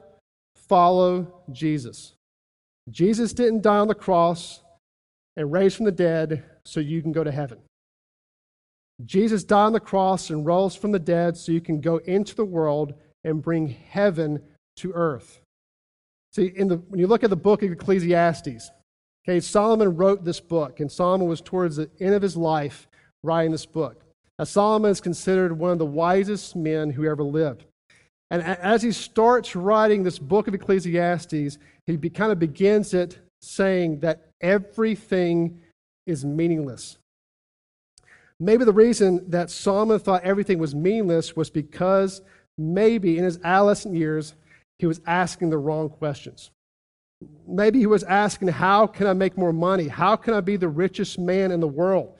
follow 0.55 1.43
Jesus. 1.51 2.13
Jesus 2.89 3.33
didn't 3.33 3.61
die 3.61 3.77
on 3.77 3.87
the 3.87 3.95
cross 3.95 4.61
and 5.37 5.51
raise 5.51 5.75
from 5.75 5.85
the 5.85 5.91
dead 5.91 6.43
so 6.65 6.79
you 6.79 7.01
can 7.01 7.11
go 7.11 7.23
to 7.23 7.31
heaven. 7.31 7.59
Jesus 9.05 9.43
died 9.43 9.65
on 9.65 9.73
the 9.73 9.79
cross 9.79 10.29
and 10.29 10.45
rose 10.45 10.75
from 10.75 10.91
the 10.91 10.99
dead 10.99 11.37
so 11.37 11.51
you 11.51 11.61
can 11.61 11.81
go 11.81 11.97
into 11.97 12.35
the 12.35 12.45
world 12.45 12.93
and 13.23 13.41
bring 13.41 13.67
heaven 13.67 14.41
to 14.77 14.91
earth. 14.93 15.41
See, 16.33 16.51
in 16.55 16.67
the, 16.67 16.77
when 16.77 16.99
you 16.99 17.07
look 17.07 17.23
at 17.23 17.29
the 17.29 17.35
book 17.35 17.61
of 17.61 17.71
Ecclesiastes, 17.71 18.71
okay, 19.27 19.39
Solomon 19.39 19.95
wrote 19.95 20.23
this 20.23 20.39
book, 20.39 20.79
and 20.79 20.91
Solomon 20.91 21.27
was 21.27 21.41
towards 21.41 21.75
the 21.75 21.89
end 21.99 22.13
of 22.13 22.21
his 22.21 22.37
life 22.37 22.87
writing 23.23 23.51
this 23.51 23.65
book. 23.65 24.01
Now, 24.39 24.45
Solomon 24.45 24.91
is 24.91 25.01
considered 25.01 25.57
one 25.57 25.71
of 25.71 25.79
the 25.79 25.85
wisest 25.85 26.55
men 26.55 26.89
who 26.89 27.05
ever 27.05 27.23
lived. 27.23 27.65
And 28.31 28.41
as 28.41 28.81
he 28.81 28.93
starts 28.93 29.55
writing 29.55 30.03
this 30.03 30.17
book 30.17 30.47
of 30.47 30.53
Ecclesiastes, 30.53 31.57
he 31.85 31.97
be, 31.97 32.09
kind 32.09 32.31
of 32.31 32.39
begins 32.39 32.93
it 32.93 33.19
saying 33.41 33.99
that 33.99 34.29
everything 34.39 35.59
is 36.07 36.23
meaningless. 36.23 36.97
Maybe 38.41 38.65
the 38.65 38.73
reason 38.73 39.29
that 39.29 39.51
Solomon 39.51 39.99
thought 39.99 40.23
everything 40.23 40.57
was 40.57 40.73
meaningless 40.73 41.35
was 41.35 41.51
because 41.51 42.23
maybe 42.57 43.19
in 43.19 43.23
his 43.23 43.39
adolescent 43.43 43.93
years 43.93 44.33
he 44.79 44.87
was 44.87 44.99
asking 45.05 45.51
the 45.51 45.59
wrong 45.59 45.89
questions. 45.89 46.49
Maybe 47.47 47.77
he 47.77 47.85
was 47.85 48.03
asking, 48.03 48.47
How 48.47 48.87
can 48.87 49.05
I 49.05 49.13
make 49.13 49.37
more 49.37 49.53
money? 49.53 49.87
How 49.87 50.15
can 50.15 50.33
I 50.33 50.41
be 50.41 50.57
the 50.57 50.69
richest 50.69 51.19
man 51.19 51.51
in 51.51 51.59
the 51.59 51.67
world? 51.67 52.17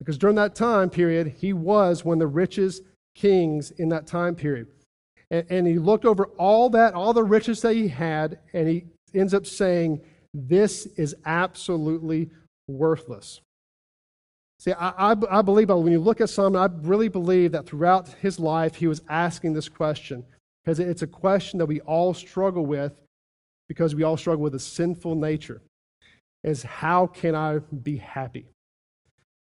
Because 0.00 0.18
during 0.18 0.34
that 0.36 0.56
time 0.56 0.90
period, 0.90 1.36
he 1.38 1.52
was 1.52 2.04
one 2.04 2.16
of 2.16 2.18
the 2.18 2.26
richest 2.26 2.82
kings 3.14 3.70
in 3.70 3.90
that 3.90 4.08
time 4.08 4.34
period. 4.34 4.66
And, 5.30 5.46
and 5.50 5.66
he 5.68 5.78
looked 5.78 6.04
over 6.04 6.24
all 6.36 6.68
that, 6.70 6.94
all 6.94 7.12
the 7.12 7.22
riches 7.22 7.60
that 7.60 7.76
he 7.76 7.86
had, 7.86 8.40
and 8.52 8.66
he 8.66 8.86
ends 9.14 9.34
up 9.34 9.46
saying, 9.46 10.00
This 10.34 10.86
is 10.96 11.14
absolutely 11.24 12.30
worthless. 12.66 13.40
See, 14.60 14.72
I, 14.72 15.12
I, 15.12 15.16
I, 15.30 15.40
believe 15.40 15.70
when 15.70 15.90
you 15.90 16.00
look 16.00 16.20
at 16.20 16.28
Solomon, 16.28 16.60
I 16.60 16.68
really 16.86 17.08
believe 17.08 17.52
that 17.52 17.64
throughout 17.64 18.08
his 18.20 18.38
life 18.38 18.74
he 18.74 18.86
was 18.86 19.00
asking 19.08 19.54
this 19.54 19.70
question 19.70 20.22
because 20.62 20.78
it's 20.78 21.00
a 21.00 21.06
question 21.06 21.58
that 21.60 21.64
we 21.64 21.80
all 21.80 22.12
struggle 22.12 22.66
with 22.66 22.92
because 23.68 23.94
we 23.94 24.02
all 24.02 24.18
struggle 24.18 24.42
with 24.42 24.54
a 24.54 24.60
sinful 24.60 25.14
nature. 25.14 25.62
Is 26.44 26.62
how 26.62 27.06
can 27.06 27.34
I 27.34 27.60
be 27.82 27.96
happy? 27.96 28.44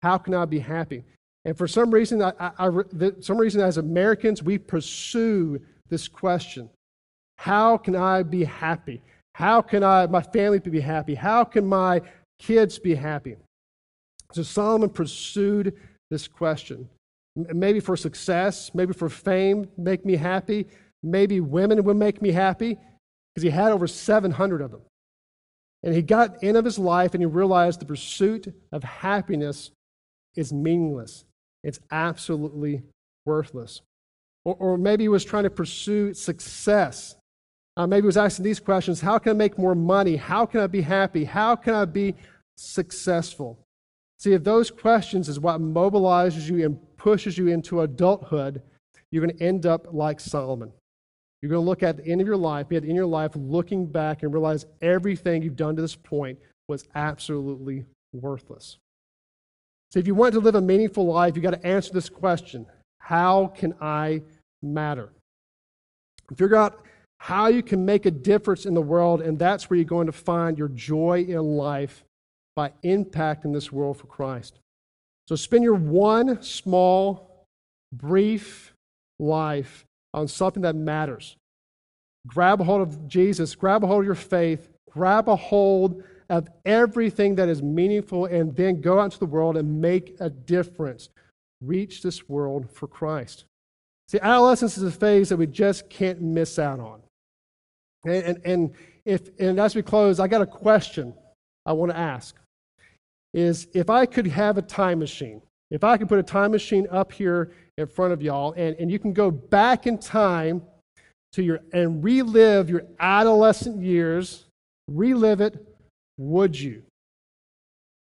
How 0.04 0.18
can 0.18 0.34
I 0.34 0.44
be 0.44 0.60
happy? 0.60 1.02
And 1.44 1.58
for 1.58 1.66
some 1.66 1.90
reason, 1.90 2.22
I, 2.22 2.32
I, 2.38 2.70
some 3.18 3.38
reason 3.38 3.60
as 3.60 3.76
Americans, 3.76 4.40
we 4.40 4.56
pursue 4.56 5.60
this 5.88 6.06
question: 6.06 6.70
How 7.38 7.76
can 7.76 7.96
I 7.96 8.22
be 8.22 8.44
happy? 8.44 9.02
How 9.34 9.62
can 9.62 9.82
I, 9.82 10.06
my 10.06 10.22
family 10.22 10.60
be 10.60 10.78
happy? 10.78 11.16
How 11.16 11.42
can 11.42 11.66
my 11.66 12.02
kids 12.38 12.78
be 12.78 12.94
happy? 12.94 13.36
So 14.32 14.42
Solomon 14.42 14.90
pursued 14.90 15.74
this 16.10 16.28
question. 16.28 16.88
Maybe 17.36 17.80
for 17.80 17.96
success, 17.96 18.72
maybe 18.74 18.92
for 18.92 19.08
fame, 19.08 19.68
make 19.76 20.04
me 20.04 20.16
happy. 20.16 20.66
Maybe 21.02 21.40
women 21.40 21.82
would 21.84 21.96
make 21.96 22.20
me 22.20 22.32
happy 22.32 22.76
because 23.34 23.42
he 23.42 23.50
had 23.50 23.72
over 23.72 23.86
700 23.86 24.60
of 24.60 24.72
them. 24.72 24.80
And 25.82 25.94
he 25.94 26.02
got 26.02 26.42
in 26.42 26.56
of 26.56 26.64
his 26.64 26.78
life 26.78 27.14
and 27.14 27.22
he 27.22 27.26
realized 27.26 27.80
the 27.80 27.86
pursuit 27.86 28.52
of 28.72 28.82
happiness 28.82 29.70
is 30.34 30.52
meaningless. 30.52 31.24
It's 31.62 31.78
absolutely 31.90 32.82
worthless. 33.24 33.80
Or, 34.44 34.56
or 34.58 34.78
maybe 34.78 35.04
he 35.04 35.08
was 35.08 35.24
trying 35.24 35.44
to 35.44 35.50
pursue 35.50 36.14
success. 36.14 37.14
Uh, 37.76 37.86
maybe 37.86 38.02
he 38.02 38.06
was 38.06 38.16
asking 38.16 38.44
these 38.44 38.60
questions 38.60 39.00
How 39.00 39.18
can 39.18 39.30
I 39.30 39.34
make 39.34 39.58
more 39.58 39.74
money? 39.74 40.16
How 40.16 40.46
can 40.46 40.60
I 40.60 40.66
be 40.66 40.80
happy? 40.80 41.24
How 41.24 41.54
can 41.54 41.74
I 41.74 41.84
be 41.84 42.16
successful? 42.56 43.58
See, 44.18 44.32
if 44.32 44.42
those 44.42 44.70
questions 44.70 45.28
is 45.28 45.38
what 45.38 45.60
mobilizes 45.60 46.48
you 46.48 46.64
and 46.66 46.78
pushes 46.96 47.38
you 47.38 47.48
into 47.48 47.82
adulthood, 47.82 48.62
you're 49.10 49.24
going 49.24 49.36
to 49.36 49.44
end 49.44 49.64
up 49.64 49.86
like 49.92 50.18
Solomon. 50.18 50.72
You're 51.40 51.50
going 51.50 51.62
to 51.62 51.68
look 51.68 51.84
at 51.84 51.98
the 51.98 52.06
end 52.06 52.20
of 52.20 52.26
your 52.26 52.36
life, 52.36 52.68
be 52.68 52.76
at 52.76 52.82
the 52.82 52.88
end 52.88 52.98
of 52.98 53.02
your 53.02 53.06
life, 53.06 53.32
looking 53.36 53.86
back 53.86 54.22
and 54.22 54.32
realize 54.32 54.66
everything 54.82 55.42
you've 55.42 55.56
done 55.56 55.76
to 55.76 55.82
this 55.82 55.94
point 55.94 56.38
was 56.66 56.84
absolutely 56.96 57.84
worthless. 58.12 58.78
So, 59.92 60.00
if 60.00 60.06
you 60.06 60.14
want 60.14 60.34
to 60.34 60.40
live 60.40 60.56
a 60.56 60.60
meaningful 60.60 61.06
life, 61.06 61.36
you've 61.36 61.44
got 61.44 61.52
to 61.52 61.66
answer 61.66 61.92
this 61.92 62.08
question 62.08 62.66
How 62.98 63.46
can 63.46 63.74
I 63.80 64.22
matter? 64.62 65.12
Figure 66.36 66.56
out 66.56 66.84
how 67.18 67.46
you 67.46 67.62
can 67.62 67.84
make 67.84 68.04
a 68.04 68.10
difference 68.10 68.66
in 68.66 68.74
the 68.74 68.82
world, 68.82 69.22
and 69.22 69.38
that's 69.38 69.70
where 69.70 69.76
you're 69.76 69.84
going 69.84 70.06
to 70.06 70.12
find 70.12 70.58
your 70.58 70.68
joy 70.68 71.24
in 71.26 71.38
life 71.38 72.04
by 72.58 72.72
impacting 72.82 73.52
this 73.52 73.70
world 73.70 73.96
for 73.96 74.08
Christ. 74.08 74.58
So 75.28 75.36
spend 75.36 75.62
your 75.62 75.76
one 75.76 76.42
small, 76.42 77.44
brief 77.92 78.74
life 79.20 79.84
on 80.12 80.26
something 80.26 80.64
that 80.64 80.74
matters. 80.74 81.36
Grab 82.26 82.60
a 82.60 82.64
hold 82.64 82.80
of 82.80 83.06
Jesus, 83.06 83.54
grab 83.54 83.84
a 83.84 83.86
hold 83.86 84.00
of 84.00 84.06
your 84.06 84.16
faith, 84.16 84.70
grab 84.90 85.28
a 85.28 85.36
hold 85.36 86.02
of 86.28 86.48
everything 86.64 87.36
that 87.36 87.48
is 87.48 87.62
meaningful, 87.62 88.26
and 88.26 88.56
then 88.56 88.80
go 88.80 88.98
out 88.98 89.04
into 89.04 89.20
the 89.20 89.26
world 89.26 89.56
and 89.56 89.80
make 89.80 90.16
a 90.18 90.28
difference. 90.28 91.10
Reach 91.60 92.02
this 92.02 92.28
world 92.28 92.68
for 92.72 92.88
Christ. 92.88 93.44
See, 94.08 94.18
adolescence 94.18 94.76
is 94.76 94.82
a 94.82 94.90
phase 94.90 95.28
that 95.28 95.36
we 95.36 95.46
just 95.46 95.88
can't 95.88 96.20
miss 96.20 96.58
out 96.58 96.80
on. 96.80 97.02
And, 98.04 98.24
and, 98.24 98.40
and, 98.44 98.74
if, 99.04 99.28
and 99.38 99.60
as 99.60 99.76
we 99.76 99.82
close, 99.82 100.18
I 100.18 100.26
got 100.26 100.42
a 100.42 100.46
question 100.46 101.14
I 101.64 101.72
want 101.72 101.92
to 101.92 101.96
ask 101.96 102.34
is 103.34 103.68
if 103.74 103.90
I 103.90 104.06
could 104.06 104.26
have 104.26 104.58
a 104.58 104.62
time 104.62 104.98
machine, 104.98 105.42
if 105.70 105.84
I 105.84 105.96
could 105.96 106.08
put 106.08 106.18
a 106.18 106.22
time 106.22 106.52
machine 106.52 106.86
up 106.90 107.12
here 107.12 107.52
in 107.76 107.86
front 107.86 108.12
of 108.12 108.22
y'all, 108.22 108.52
and, 108.56 108.74
and 108.76 108.90
you 108.90 108.98
can 108.98 109.12
go 109.12 109.30
back 109.30 109.86
in 109.86 109.98
time 109.98 110.62
to 111.32 111.42
your 111.42 111.60
and 111.72 112.02
relive 112.02 112.70
your 112.70 112.84
adolescent 112.98 113.82
years, 113.82 114.46
relive 114.88 115.40
it, 115.40 115.64
would 116.16 116.58
you? 116.58 116.82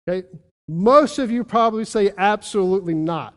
Okay? 0.08 0.28
Most 0.68 1.20
of 1.20 1.32
you 1.32 1.44
probably 1.44 1.86
say 1.86 2.12
absolutely 2.18 2.94
not. 2.94 3.34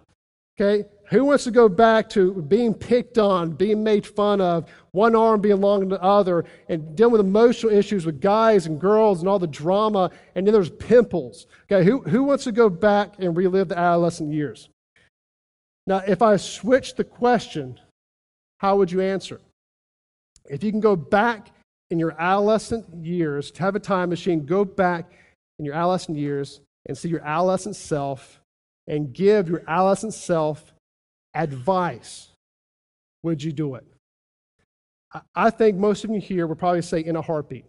Okay? 0.60 0.88
Who 1.12 1.26
wants 1.26 1.44
to 1.44 1.50
go 1.50 1.68
back 1.68 2.08
to 2.10 2.32
being 2.32 2.72
picked 2.72 3.18
on, 3.18 3.50
being 3.50 3.84
made 3.84 4.06
fun 4.06 4.40
of, 4.40 4.70
one 4.92 5.14
arm 5.14 5.42
being 5.42 5.60
longer 5.60 5.84
than 5.84 5.90
the 5.90 6.02
other, 6.02 6.46
and 6.70 6.96
dealing 6.96 7.12
with 7.12 7.20
emotional 7.20 7.70
issues 7.70 8.06
with 8.06 8.18
guys 8.18 8.64
and 8.64 8.80
girls 8.80 9.20
and 9.20 9.28
all 9.28 9.38
the 9.38 9.46
drama, 9.46 10.10
and 10.34 10.46
then 10.46 10.54
there's 10.54 10.70
pimples? 10.70 11.46
Okay, 11.70 11.84
who, 11.84 12.00
who 12.00 12.22
wants 12.22 12.44
to 12.44 12.52
go 12.52 12.70
back 12.70 13.16
and 13.18 13.36
relive 13.36 13.68
the 13.68 13.78
adolescent 13.78 14.32
years? 14.32 14.70
Now, 15.86 15.98
if 15.98 16.22
I 16.22 16.38
switch 16.38 16.94
the 16.94 17.04
question, 17.04 17.78
how 18.60 18.76
would 18.76 18.90
you 18.90 19.02
answer? 19.02 19.38
If 20.46 20.64
you 20.64 20.70
can 20.70 20.80
go 20.80 20.96
back 20.96 21.50
in 21.90 21.98
your 21.98 22.18
adolescent 22.18 22.86
years, 23.04 23.50
to 23.50 23.62
have 23.62 23.76
a 23.76 23.80
time 23.80 24.08
machine, 24.08 24.46
go 24.46 24.64
back 24.64 25.12
in 25.58 25.66
your 25.66 25.74
adolescent 25.74 26.16
years 26.16 26.62
and 26.86 26.96
see 26.96 27.10
your 27.10 27.20
adolescent 27.20 27.76
self 27.76 28.40
and 28.86 29.12
give 29.12 29.50
your 29.50 29.62
adolescent 29.68 30.14
self 30.14 30.72
advice, 31.34 32.28
would 33.22 33.42
you 33.42 33.52
do 33.52 33.74
it? 33.76 33.84
I 35.34 35.50
think 35.50 35.76
most 35.76 36.04
of 36.04 36.10
you 36.10 36.20
here 36.20 36.46
would 36.46 36.58
probably 36.58 36.82
say 36.82 37.00
in 37.00 37.16
a 37.16 37.22
heartbeat. 37.22 37.66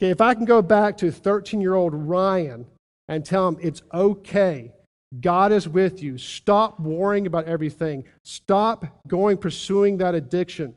Okay, 0.00 0.10
if 0.10 0.20
I 0.20 0.34
can 0.34 0.44
go 0.44 0.62
back 0.62 0.96
to 0.98 1.12
13 1.12 1.60
year 1.60 1.74
old 1.74 1.94
Ryan 1.94 2.66
and 3.08 3.24
tell 3.24 3.48
him 3.48 3.58
it's 3.60 3.82
okay, 3.92 4.72
God 5.20 5.52
is 5.52 5.68
with 5.68 6.02
you, 6.02 6.18
stop 6.18 6.80
worrying 6.80 7.26
about 7.26 7.46
everything, 7.46 8.04
stop 8.22 8.86
going 9.06 9.36
pursuing 9.36 9.98
that 9.98 10.14
addiction. 10.14 10.74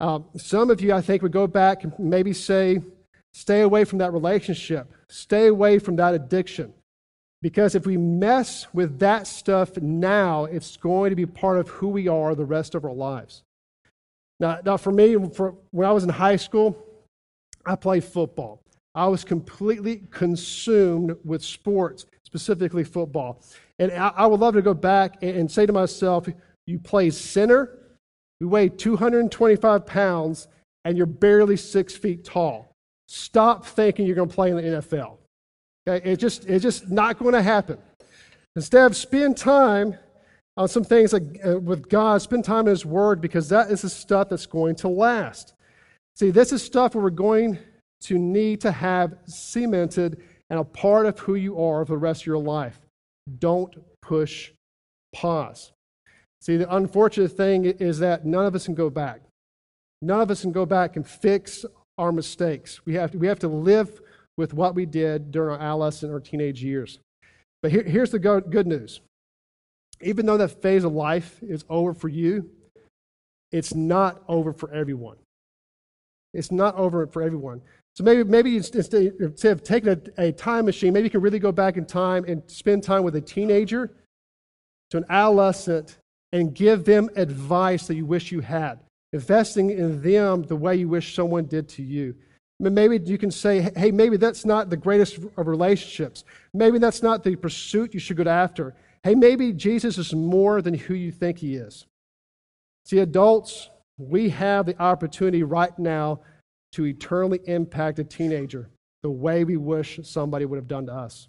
Um, 0.00 0.26
some 0.36 0.70
of 0.70 0.80
you, 0.80 0.92
I 0.92 1.00
think, 1.00 1.22
would 1.22 1.32
go 1.32 1.46
back 1.46 1.84
and 1.84 1.92
maybe 1.98 2.32
say, 2.32 2.82
stay 3.32 3.62
away 3.62 3.84
from 3.84 3.98
that 3.98 4.12
relationship, 4.12 4.92
stay 5.08 5.46
away 5.46 5.78
from 5.78 5.96
that 5.96 6.14
addiction. 6.14 6.74
Because 7.44 7.74
if 7.74 7.84
we 7.84 7.98
mess 7.98 8.66
with 8.72 9.00
that 9.00 9.26
stuff 9.26 9.76
now, 9.76 10.46
it's 10.46 10.78
going 10.78 11.10
to 11.10 11.14
be 11.14 11.26
part 11.26 11.58
of 11.58 11.68
who 11.68 11.88
we 11.88 12.08
are 12.08 12.34
the 12.34 12.46
rest 12.46 12.74
of 12.74 12.86
our 12.86 12.94
lives. 12.94 13.42
Now, 14.40 14.60
now 14.64 14.78
for 14.78 14.90
me, 14.90 15.14
for, 15.28 15.54
when 15.70 15.86
I 15.86 15.92
was 15.92 16.04
in 16.04 16.08
high 16.08 16.36
school, 16.36 16.74
I 17.66 17.76
played 17.76 18.02
football. 18.02 18.62
I 18.94 19.08
was 19.08 19.24
completely 19.24 20.04
consumed 20.10 21.18
with 21.22 21.44
sports, 21.44 22.06
specifically 22.24 22.82
football. 22.82 23.42
And 23.78 23.92
I, 23.92 24.08
I 24.16 24.26
would 24.26 24.40
love 24.40 24.54
to 24.54 24.62
go 24.62 24.72
back 24.72 25.22
and, 25.22 25.36
and 25.36 25.50
say 25.50 25.66
to 25.66 25.72
myself, 25.74 26.26
you 26.66 26.78
play 26.78 27.10
center, 27.10 27.78
you 28.40 28.48
weigh 28.48 28.70
225 28.70 29.84
pounds, 29.84 30.48
and 30.86 30.96
you're 30.96 31.04
barely 31.04 31.58
six 31.58 31.94
feet 31.94 32.24
tall. 32.24 32.74
Stop 33.06 33.66
thinking 33.66 34.06
you're 34.06 34.16
going 34.16 34.30
to 34.30 34.34
play 34.34 34.48
in 34.48 34.56
the 34.56 34.62
NFL. 34.62 35.18
Okay? 35.86 36.10
It's 36.10 36.20
just, 36.20 36.46
it's 36.46 36.62
just 36.62 36.90
not 36.90 37.18
going 37.18 37.34
to 37.34 37.42
happen. 37.42 37.78
Instead, 38.56 38.86
of 38.86 38.96
spend 38.96 39.36
time 39.36 39.96
on 40.56 40.68
some 40.68 40.84
things 40.84 41.12
like, 41.12 41.40
uh, 41.44 41.58
with 41.58 41.88
God, 41.88 42.22
spend 42.22 42.44
time 42.44 42.66
in 42.66 42.70
His 42.70 42.86
Word 42.86 43.20
because 43.20 43.48
that 43.48 43.70
is 43.70 43.82
the 43.82 43.90
stuff 43.90 44.28
that's 44.28 44.46
going 44.46 44.76
to 44.76 44.88
last. 44.88 45.54
See, 46.16 46.30
this 46.30 46.52
is 46.52 46.62
stuff 46.62 46.94
where 46.94 47.02
we're 47.02 47.10
going 47.10 47.58
to 48.02 48.18
need 48.18 48.60
to 48.60 48.70
have 48.70 49.16
cemented 49.26 50.22
and 50.50 50.60
a 50.60 50.64
part 50.64 51.06
of 51.06 51.18
who 51.18 51.34
you 51.34 51.60
are 51.60 51.84
for 51.84 51.92
the 51.92 51.98
rest 51.98 52.22
of 52.22 52.26
your 52.26 52.38
life. 52.38 52.78
Don't 53.38 53.74
push 54.02 54.52
pause. 55.14 55.72
See, 56.40 56.56
the 56.56 56.72
unfortunate 56.72 57.32
thing 57.32 57.64
is 57.64 57.98
that 58.00 58.26
none 58.26 58.44
of 58.44 58.54
us 58.54 58.66
can 58.66 58.74
go 58.74 58.90
back. 58.90 59.22
None 60.02 60.20
of 60.20 60.30
us 60.30 60.42
can 60.42 60.52
go 60.52 60.66
back 60.66 60.96
and 60.96 61.08
fix 61.08 61.64
our 61.96 62.12
mistakes. 62.12 62.84
We 62.84 62.94
have 62.94 63.12
to, 63.12 63.18
we 63.18 63.26
have 63.26 63.38
to 63.40 63.48
live 63.48 64.00
with 64.36 64.54
what 64.54 64.74
we 64.74 64.86
did 64.86 65.30
during 65.30 65.54
our 65.54 65.60
adolescent 65.60 66.12
or 66.12 66.20
teenage 66.20 66.62
years. 66.62 66.98
But 67.62 67.70
here, 67.70 67.82
here's 67.82 68.10
the 68.10 68.18
go- 68.18 68.40
good 68.40 68.66
news 68.66 69.00
even 70.00 70.26
though 70.26 70.36
that 70.36 70.62
phase 70.62 70.84
of 70.84 70.92
life 70.92 71.38
is 71.42 71.64
over 71.68 71.94
for 71.94 72.08
you, 72.08 72.50
it's 73.52 73.74
not 73.74 74.22
over 74.28 74.52
for 74.52 74.72
everyone. 74.72 75.16
It's 76.32 76.50
not 76.50 76.74
over 76.76 77.06
for 77.06 77.22
everyone. 77.22 77.62
So 77.94 78.02
maybe, 78.02 78.24
maybe 78.24 78.56
instead, 78.56 79.14
of 79.20 79.62
taking 79.62 79.88
a, 79.88 79.98
a 80.18 80.32
time 80.32 80.64
machine, 80.66 80.92
maybe 80.92 81.04
you 81.04 81.10
can 81.10 81.20
really 81.20 81.38
go 81.38 81.52
back 81.52 81.76
in 81.76 81.86
time 81.86 82.24
and 82.24 82.42
spend 82.48 82.82
time 82.82 83.04
with 83.04 83.14
a 83.14 83.20
teenager 83.20 83.92
to 84.90 84.96
an 84.96 85.04
adolescent 85.08 85.98
and 86.32 86.52
give 86.54 86.84
them 86.84 87.08
advice 87.14 87.86
that 87.86 87.94
you 87.94 88.04
wish 88.04 88.32
you 88.32 88.40
had, 88.40 88.80
investing 89.12 89.70
in 89.70 90.02
them 90.02 90.42
the 90.42 90.56
way 90.56 90.74
you 90.74 90.88
wish 90.88 91.14
someone 91.14 91.46
did 91.46 91.68
to 91.68 91.82
you. 91.82 92.16
Maybe 92.60 92.98
you 93.04 93.18
can 93.18 93.30
say, 93.30 93.72
hey, 93.76 93.90
maybe 93.90 94.16
that's 94.16 94.44
not 94.44 94.70
the 94.70 94.76
greatest 94.76 95.18
of 95.36 95.48
relationships. 95.48 96.24
Maybe 96.52 96.78
that's 96.78 97.02
not 97.02 97.24
the 97.24 97.36
pursuit 97.36 97.94
you 97.94 98.00
should 98.00 98.16
go 98.16 98.30
after. 98.30 98.74
Hey, 99.02 99.14
maybe 99.14 99.52
Jesus 99.52 99.98
is 99.98 100.14
more 100.14 100.62
than 100.62 100.74
who 100.74 100.94
you 100.94 101.10
think 101.10 101.38
he 101.38 101.56
is. 101.56 101.86
See, 102.84 103.00
adults, 103.00 103.70
we 103.98 104.28
have 104.30 104.66
the 104.66 104.80
opportunity 104.80 105.42
right 105.42 105.76
now 105.78 106.20
to 106.72 106.86
eternally 106.86 107.40
impact 107.46 107.98
a 107.98 108.04
teenager 108.04 108.70
the 109.02 109.10
way 109.10 109.44
we 109.44 109.56
wish 109.56 110.00
somebody 110.02 110.44
would 110.44 110.56
have 110.56 110.68
done 110.68 110.86
to 110.86 110.94
us. 110.94 111.28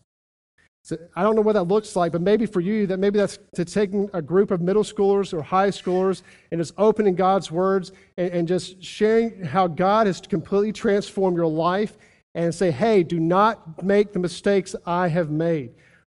So 0.85 0.99
I 1.15 1.23
don't 1.23 1.35
know 1.35 1.41
what 1.41 1.53
that 1.53 1.63
looks 1.63 1.95
like, 1.95 2.11
but 2.11 2.21
maybe 2.21 2.45
for 2.45 2.61
you, 2.61 2.85
that 2.85 2.99
maybe 2.99 3.17
that's 3.17 3.39
to 3.55 3.65
taking 3.65 4.07
a 4.13 4.21
group 4.21 4.51
of 4.51 4.61
middle 4.61 4.83
schoolers 4.83 5.33
or 5.33 5.41
high 5.41 5.69
schoolers 5.69 6.21
and 6.51 6.61
just 6.61 6.75
opening 6.77 7.15
God's 7.15 7.49
words 7.49 7.91
and, 8.17 8.31
and 8.31 8.47
just 8.47 8.83
sharing 8.83 9.43
how 9.43 9.65
God 9.65 10.05
has 10.05 10.21
completely 10.21 10.71
transformed 10.71 11.37
your 11.37 11.47
life 11.47 11.97
and 12.35 12.53
say, 12.53 12.69
hey, 12.69 13.01
do 13.01 13.19
not 13.19 13.81
make 13.83 14.13
the 14.13 14.19
mistakes 14.19 14.75
I 14.85 15.07
have 15.07 15.31
made. 15.31 15.71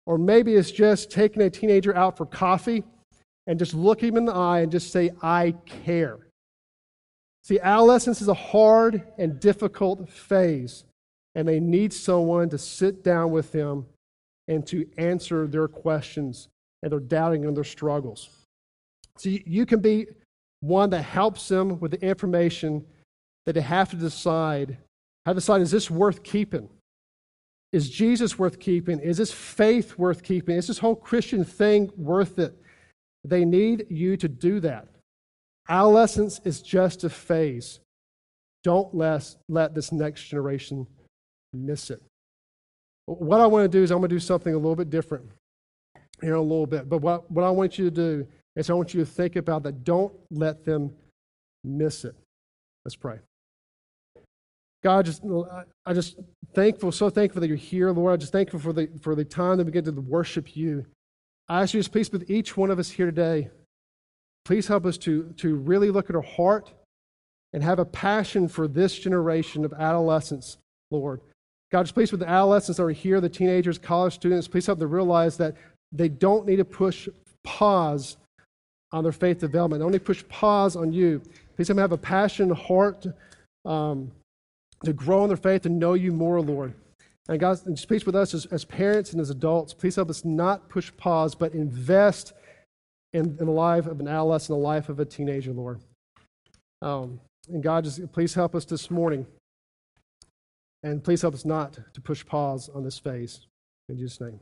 Or 0.06 0.18
maybe 0.18 0.56
it's 0.56 0.72
just 0.72 1.12
taking 1.12 1.44
a 1.44 1.50
teenager 1.50 1.96
out 1.96 2.18
for 2.18 2.26
coffee 2.26 2.84
and 3.46 3.58
just 3.58 3.74
look 3.74 4.04
him 4.04 4.18
in 4.18 4.26
the 4.26 4.34
eye 4.34 4.60
and 4.60 4.72
just 4.72 4.92
say, 4.92 5.12
I 5.22 5.56
care. 5.66 6.28
See, 7.46 7.58
adolescence 7.58 8.22
is 8.22 8.28
a 8.28 8.34
hard 8.34 9.02
and 9.18 9.40
difficult 9.40 10.10
phase, 10.10 10.84
and 11.36 11.48
they 11.48 11.62
need 11.62 11.94
someone 11.94 12.50
to 12.50 12.58
sit 12.58 13.02
down 13.02 13.32
with 13.32 13.54
them 13.54 13.86
and 14.48 14.66
to 14.68 14.88
answer 14.98 15.48
their 15.48 15.68
questions 15.68 16.48
and 16.84 16.92
their 16.92 17.00
doubting 17.00 17.46
and 17.46 17.56
their 17.56 17.64
struggles. 17.64 18.30
So 19.18 19.30
you 19.30 19.66
can 19.66 19.80
be 19.80 20.08
one 20.60 20.90
that 20.92 21.04
helps 21.04 21.48
them 21.48 21.80
with 21.80 21.92
the 21.92 22.02
information 22.02 22.86
that 23.46 23.54
they 23.54 23.62
have 23.62 23.90
to 23.92 23.96
decide 23.96 24.78
how 25.26 25.34
to 25.34 25.40
decide 25.40 25.60
is 25.60 25.72
this 25.72 25.92
worth 25.92 26.24
keeping? 26.24 26.70
Is 27.74 27.90
Jesus 27.90 28.40
worth 28.40 28.62
keeping? 28.62 29.02
Is 29.02 29.18
this 29.18 29.34
faith 29.34 29.98
worth 29.98 30.24
keeping? 30.24 30.56
Is 30.56 30.68
this 30.68 30.78
whole 30.78 30.96
Christian 30.96 31.44
thing 31.44 31.92
worth 31.98 32.40
it? 32.40 32.56
They 33.26 33.44
need 33.44 33.88
you 33.90 34.16
to 34.16 34.30
do 34.30 34.62
that. 34.62 34.88
Adolescence 35.68 36.40
is 36.46 36.62
just 36.62 37.04
a 37.04 37.10
phase. 37.10 37.82
Don't 38.64 38.96
let, 38.96 39.36
let 39.50 39.76
this 39.76 39.92
next 39.92 40.24
generation 40.24 40.88
miss 41.52 41.90
it. 41.90 42.02
What 43.08 43.40
I 43.40 43.48
want 43.48 43.64
to 43.64 43.78
do 43.78 43.84
is 43.84 43.92
I'm 43.92 44.00
going 44.00 44.10
to 44.10 44.16
do 44.16 44.20
something 44.20 44.54
a 44.54 44.58
little 44.58 44.76
bit 44.76 44.90
different 44.90 45.26
here 46.22 46.34
in 46.34 46.40
a 46.40 46.42
little 46.42 46.68
bit. 46.68 46.90
But 46.90 47.00
what, 47.00 47.30
what 47.32 47.44
I 47.44 47.50
want 47.50 47.80
you 47.80 47.86
to 47.86 47.92
do 47.92 48.28
is 48.56 48.70
I 48.70 48.74
want 48.74 48.94
you 48.94 49.00
to 49.00 49.06
think 49.06 49.36
about 49.38 49.64
that. 49.64 49.84
Don't 49.84 50.14
let 50.30 50.66
them 50.66 50.92
miss 51.64 52.06
it. 52.06 52.16
Let's 52.86 52.96
pray. 52.96 53.20
God, 54.84 55.06
just 55.06 55.24
I 55.86 55.94
just 55.94 56.18
thankful, 56.54 56.92
so 56.92 57.10
thankful 57.10 57.42
that 57.42 57.48
you're 57.48 57.58
here, 57.58 57.92
Lord. 57.92 58.14
I 58.14 58.18
just 58.18 58.32
thankful 58.32 58.60
for 58.60 58.74
the 58.74 58.90
for 59.02 59.16
the 59.16 59.26
time 59.26 59.58
that 59.58 59.66
we 59.66 59.72
get 59.72 59.86
to 59.86 59.92
worship 59.92 60.56
you. 60.56 60.86
I 61.50 61.62
ask 61.62 61.74
you 61.74 61.80
just 61.80 61.92
please 61.92 62.12
with 62.12 62.30
each 62.30 62.56
one 62.56 62.70
of 62.72 62.78
us 62.78 62.90
here 62.90 63.06
today. 63.06 63.50
Please 64.48 64.68
help 64.68 64.86
us 64.86 64.98
to, 65.00 65.34
to 65.38 65.56
really 65.56 65.92
look 65.92 66.10
at 66.10 66.16
our 66.16 66.22
heart 66.22 66.72
and 67.52 67.62
have 67.64 67.80
a 67.80 67.86
passion 67.86 68.48
for 68.48 68.66
this 68.66 68.98
generation 68.98 69.66
of 69.66 69.74
adolescents, 69.74 70.58
Lord. 70.90 71.20
God, 71.72 71.84
just 71.84 71.94
please 71.94 72.12
with 72.12 72.22
the 72.22 72.30
adolescents 72.30 72.78
that 72.78 72.84
are 72.84 72.92
here, 72.92 73.20
the 73.20 73.30
teenagers, 73.30 73.78
college 73.78 74.14
students, 74.14 74.48
please 74.48 74.66
help 74.66 74.80
them 74.80 74.90
realize 74.90 75.38
that 75.38 75.56
they 75.92 76.08
don't 76.08 76.46
need 76.46 76.58
to 76.58 76.66
push 76.66 77.10
pause 77.44 78.18
on 78.92 79.04
their 79.04 79.12
faith 79.12 79.40
development. 79.40 79.82
They 79.82 79.86
only 79.86 80.00
push 80.00 80.24
pause 80.30 80.76
on 80.76 80.94
you. 80.94 81.22
Please 81.56 81.68
help 81.68 81.76
them 81.76 81.84
have 81.84 81.92
a 81.92 81.98
passion, 81.98 82.50
heart 82.50 83.06
um, 83.66 84.12
to 84.86 84.94
grow 84.94 85.24
in 85.24 85.28
their 85.28 85.38
faith 85.38 85.66
and 85.66 85.78
know 85.78 85.94
you 85.94 86.14
more, 86.14 86.42
Lord. 86.42 86.74
And 87.28 87.40
God, 87.40 87.60
and 87.66 87.76
just 87.76 87.90
please 87.90 88.06
with 88.06 88.16
us 88.16 88.34
as, 88.34 88.46
as 88.48 88.64
parents 88.64 89.12
and 89.12 89.20
as 89.20 89.30
adults, 89.30 89.74
please 89.74 89.96
help 89.98 90.10
us 90.10 90.24
not 90.24 90.70
push 90.70 90.92
pause, 90.96 91.36
but 91.36 91.54
invest 91.54 92.32
in, 93.12 93.38
in 93.40 93.46
the 93.46 93.52
life 93.52 93.88
of 93.88 94.00
an 94.00 94.08
adolescent, 94.08 94.58
the 94.58 94.64
life 94.64 94.88
of 94.88 95.02
a 95.02 95.06
teenager, 95.06 95.52
Lord. 95.52 95.80
Um, 96.82 97.20
and 97.50 97.62
God, 97.62 97.84
just 97.84 98.12
please 98.14 98.34
help 98.34 98.56
us 98.56 98.64
this 98.64 98.90
morning 98.90 99.26
and 100.88 101.04
please 101.04 101.22
help 101.22 101.34
us 101.34 101.46
not 101.46 101.78
to 101.94 102.02
push 102.02 102.26
pause 102.26 102.70
on 102.74 102.84
this 102.84 102.98
phase. 102.98 103.48
In 103.90 103.98
Jesus' 103.98 104.20
name. 104.22 104.40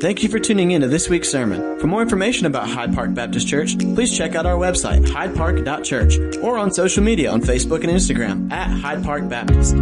Thank 0.00 0.22
you 0.22 0.30
for 0.30 0.38
tuning 0.38 0.70
in 0.70 0.80
to 0.80 0.88
this 0.88 1.10
week's 1.10 1.28
sermon. 1.28 1.78
For 1.78 1.86
more 1.86 2.00
information 2.00 2.46
about 2.46 2.70
Hyde 2.70 2.94
Park 2.94 3.12
Baptist 3.12 3.46
Church, 3.46 3.78
please 3.78 4.16
check 4.16 4.34
out 4.34 4.46
our 4.46 4.56
website, 4.56 5.04
hydepark.church, 5.04 6.38
or 6.38 6.56
on 6.56 6.72
social 6.72 7.04
media 7.04 7.30
on 7.30 7.42
Facebook 7.42 7.82
and 7.84 7.92
Instagram 7.92 8.50
at 8.50 8.70
Hyde 8.70 9.04
Park 9.04 9.28
Baptist. 9.28 9.74